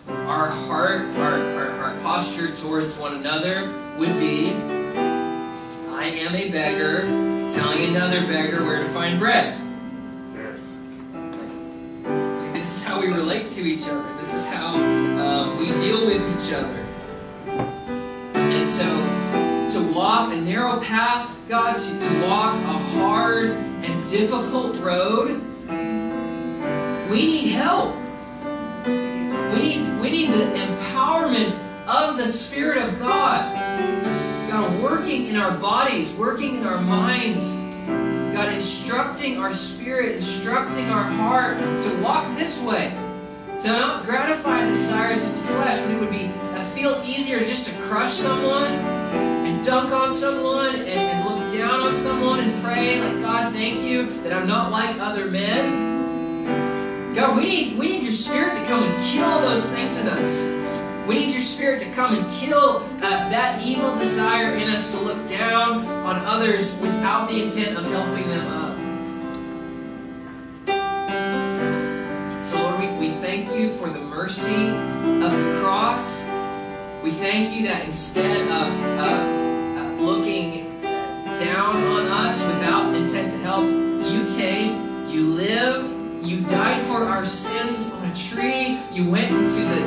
our 0.08 0.48
heart, 0.48 1.02
our, 1.16 1.34
our, 1.34 1.70
our 1.70 2.00
posture 2.00 2.54
towards 2.54 2.98
one 2.98 3.14
another 3.16 3.72
would 3.98 4.18
be 4.18 4.52
I 6.02 6.06
am 6.06 6.34
a 6.34 6.50
beggar 6.50 7.02
telling 7.48 7.94
another 7.94 8.26
beggar 8.26 8.64
where 8.64 8.82
to 8.82 8.88
find 8.88 9.18
bread. 9.18 9.58
This 12.54 12.76
is 12.76 12.84
how 12.84 13.00
we 13.00 13.08
relate 13.08 13.48
to 13.50 13.60
each 13.62 13.88
other. 13.88 14.04
This 14.18 14.34
is 14.34 14.48
how 14.48 14.76
um, 14.76 15.58
we 15.58 15.66
deal 15.80 16.04
with 16.06 16.22
each 16.34 16.52
other. 16.52 16.86
And 18.34 18.66
so, 18.66 18.86
to 19.74 19.92
walk 19.92 20.32
a 20.32 20.36
narrow 20.36 20.80
path, 20.80 21.44
God, 21.48 21.78
to, 21.78 21.98
to 21.98 22.26
walk 22.26 22.56
a 22.56 22.78
hard 22.98 23.50
and 23.50 24.10
difficult 24.10 24.76
road, 24.78 25.40
we 27.10 27.16
need 27.26 27.48
help. 27.50 28.01
We 29.62 29.68
need, 29.68 30.00
we 30.00 30.10
need 30.10 30.32
the 30.32 30.44
empowerment 30.58 31.56
of 31.86 32.16
the 32.16 32.24
Spirit 32.24 32.78
of 32.78 32.98
God. 32.98 33.54
God 34.50 34.82
working 34.82 35.28
in 35.28 35.36
our 35.36 35.56
bodies, 35.56 36.16
working 36.16 36.56
in 36.56 36.66
our 36.66 36.80
minds. 36.80 37.62
God 38.34 38.52
instructing 38.52 39.38
our 39.38 39.52
spirit, 39.52 40.16
instructing 40.16 40.86
our 40.86 41.04
heart 41.04 41.58
to 41.58 42.02
walk 42.02 42.26
this 42.36 42.60
way. 42.64 42.90
To 43.60 43.68
not 43.68 44.04
gratify 44.04 44.64
the 44.64 44.72
desires 44.72 45.24
of 45.24 45.32
the 45.32 45.40
flesh 45.42 45.80
when 45.86 45.94
it 45.94 46.00
would 46.00 46.10
be 46.10 46.26
uh, 46.26 46.64
feel 46.74 47.00
easier 47.06 47.38
just 47.38 47.72
to 47.72 47.82
crush 47.82 48.10
someone 48.10 48.72
and 48.72 49.64
dunk 49.64 49.92
on 49.92 50.12
someone 50.12 50.74
and, 50.74 50.88
and 50.88 51.24
look 51.24 51.56
down 51.56 51.82
on 51.82 51.94
someone 51.94 52.40
and 52.40 52.60
pray 52.64 53.00
like 53.00 53.22
God 53.22 53.52
thank 53.52 53.78
you 53.82 54.06
that 54.24 54.32
I'm 54.32 54.48
not 54.48 54.72
like 54.72 54.98
other 54.98 55.26
men. 55.26 56.81
God, 57.14 57.36
we 57.36 57.44
need 57.44 57.78
we 57.78 57.88
need 57.90 58.02
your 58.04 58.12
spirit 58.12 58.54
to 58.54 58.64
come 58.64 58.82
and 58.84 59.04
kill 59.04 59.40
those 59.42 59.70
things 59.70 59.98
in 59.98 60.08
us. 60.08 60.44
We 61.06 61.16
need 61.16 61.32
your 61.32 61.42
spirit 61.42 61.82
to 61.82 61.90
come 61.90 62.16
and 62.16 62.30
kill 62.30 62.84
uh, 63.02 63.28
that 63.28 63.60
evil 63.62 63.94
desire 63.98 64.54
in 64.54 64.70
us 64.70 64.94
to 64.96 65.04
look 65.04 65.28
down 65.28 65.84
on 65.84 66.16
others 66.24 66.80
without 66.80 67.28
the 67.28 67.42
intent 67.42 67.76
of 67.76 67.84
helping 67.90 68.28
them 68.28 68.46
up. 68.46 68.78
So, 72.44 72.62
Lord, 72.62 72.80
we, 72.80 72.92
we 72.98 73.10
thank 73.10 73.54
you 73.54 73.70
for 73.72 73.90
the 73.90 74.00
mercy 74.00 74.68
of 74.68 75.32
the 75.32 75.60
cross. 75.60 76.24
We 77.02 77.10
thank 77.10 77.54
you 77.54 77.66
that 77.66 77.84
instead 77.84 78.40
of, 78.42 78.72
of 78.98 79.98
uh, 79.98 80.02
looking 80.02 80.80
down 80.80 81.76
on 81.84 82.06
us 82.06 82.42
without 82.46 82.94
intent 82.94 83.32
to 83.32 83.38
help, 83.40 83.64
you 83.64 84.24
came, 84.36 85.06
you 85.08 85.34
lived, 85.34 86.01
you 86.22 86.40
died 86.42 86.80
for 86.82 87.04
our 87.04 87.26
sins 87.26 87.92
on 87.94 88.08
a 88.08 88.14
tree, 88.14 88.78
you 88.92 89.10
went 89.10 89.30
into 89.30 89.62
the, 89.62 89.80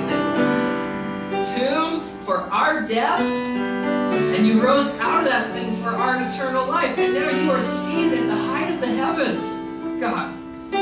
the 1.32 1.56
tomb 1.58 2.02
for 2.20 2.40
our 2.52 2.82
death, 2.86 3.22
and 3.22 4.46
you 4.46 4.62
rose 4.62 5.00
out 5.00 5.24
of 5.24 5.30
that 5.30 5.52
thing 5.52 5.74
for 5.74 5.90
our 5.90 6.22
eternal 6.22 6.68
life. 6.68 6.98
And 6.98 7.14
now 7.14 7.30
you 7.30 7.52
are 7.52 7.62
seated 7.62 8.20
at 8.20 8.28
the 8.28 8.36
height 8.36 8.74
of 8.74 8.82
the 8.82 8.88
heavens, 8.88 9.60
God, 10.02 10.34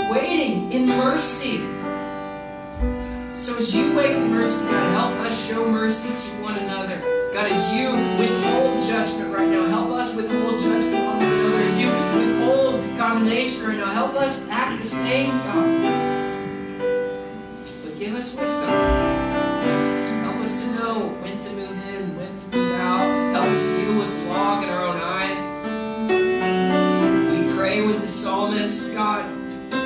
waiting 0.10 0.72
in 0.72 0.88
mercy. 0.88 1.58
So 3.40 3.58
as 3.58 3.76
you 3.76 3.96
wait 3.96 4.16
in 4.16 4.32
mercy, 4.32 4.66
God, 4.66 4.92
help 4.94 5.20
us 5.28 5.50
show 5.50 5.70
mercy 5.70 6.10
to 6.10 6.42
one 6.42 6.58
another. 6.58 6.98
God, 7.34 7.52
as 7.52 7.74
you 7.74 7.92
withhold 8.18 8.82
judgment 8.84 9.36
right 9.36 9.50
now, 9.50 9.66
help 9.68 9.90
us 9.90 10.16
withhold 10.16 10.60
judgment 10.60 11.04
on 11.04 11.18
one 11.18 11.26
another. 11.26 11.64
As 11.64 11.80
you 11.82 11.88
withhold 11.88 12.43
condemnation 13.14 13.68
right 13.68 13.78
now, 13.78 13.92
help 13.92 14.16
us 14.16 14.50
act 14.50 14.82
the 14.82 14.88
same, 14.88 15.30
God. 15.30 15.92
But 17.84 18.00
give 18.00 18.16
us 18.16 18.36
wisdom. 18.36 18.70
Help 20.24 20.38
us 20.38 20.64
to 20.64 20.72
know 20.72 21.10
when 21.22 21.40
to 21.40 21.54
move 21.54 21.90
in, 21.90 22.18
when 22.18 22.36
to 22.36 22.58
move 22.58 22.74
out. 22.80 23.34
Help 23.34 23.50
us 23.50 23.68
deal 23.78 24.00
with 24.00 24.28
log 24.28 24.64
in 24.64 24.70
our 24.70 24.84
own 24.88 24.98
eye. 24.98 25.36
We 27.30 27.56
pray 27.56 27.86
with 27.86 28.02
the 28.02 28.08
psalmist, 28.08 28.96
God, 28.96 29.30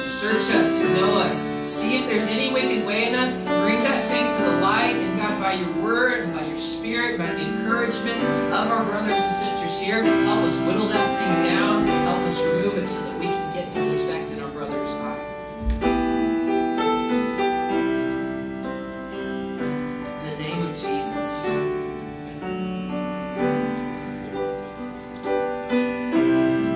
search 0.05 0.55
us, 0.55 0.81
know 0.83 1.15
us, 1.15 1.49
see 1.67 1.97
if 1.97 2.07
there's 2.07 2.29
any 2.29 2.53
wicked 2.53 2.87
way 2.87 3.09
in 3.09 3.15
us, 3.15 3.35
bring 3.35 3.83
that 3.83 4.07
thing 4.07 4.31
to 4.37 4.51
the 4.51 4.61
light, 4.61 4.95
and 4.95 5.19
God, 5.19 5.37
by 5.41 5.53
your 5.53 5.73
word 5.83 6.21
and 6.21 6.33
by 6.33 6.45
your 6.45 6.59
spirit, 6.59 7.17
by 7.17 7.27
the 7.27 7.41
encouragement 7.41 8.23
of 8.53 8.71
our 8.71 8.85
brothers 8.85 9.11
and 9.11 9.35
sisters 9.35 9.56
this 9.77 9.87
year. 9.87 10.03
Help 10.03 10.39
us 10.39 10.59
whittle 10.61 10.87
that 10.87 11.19
thing 11.19 11.53
down. 11.53 11.85
Help 11.87 12.19
us 12.21 12.43
remove 12.45 12.77
it 12.77 12.87
so 12.87 13.01
that 13.03 13.19
we 13.19 13.25
can 13.27 13.53
get 13.53 13.69
to 13.71 13.81
the 13.81 13.91
speck 13.91 14.27
that 14.29 14.41
our 14.41 14.46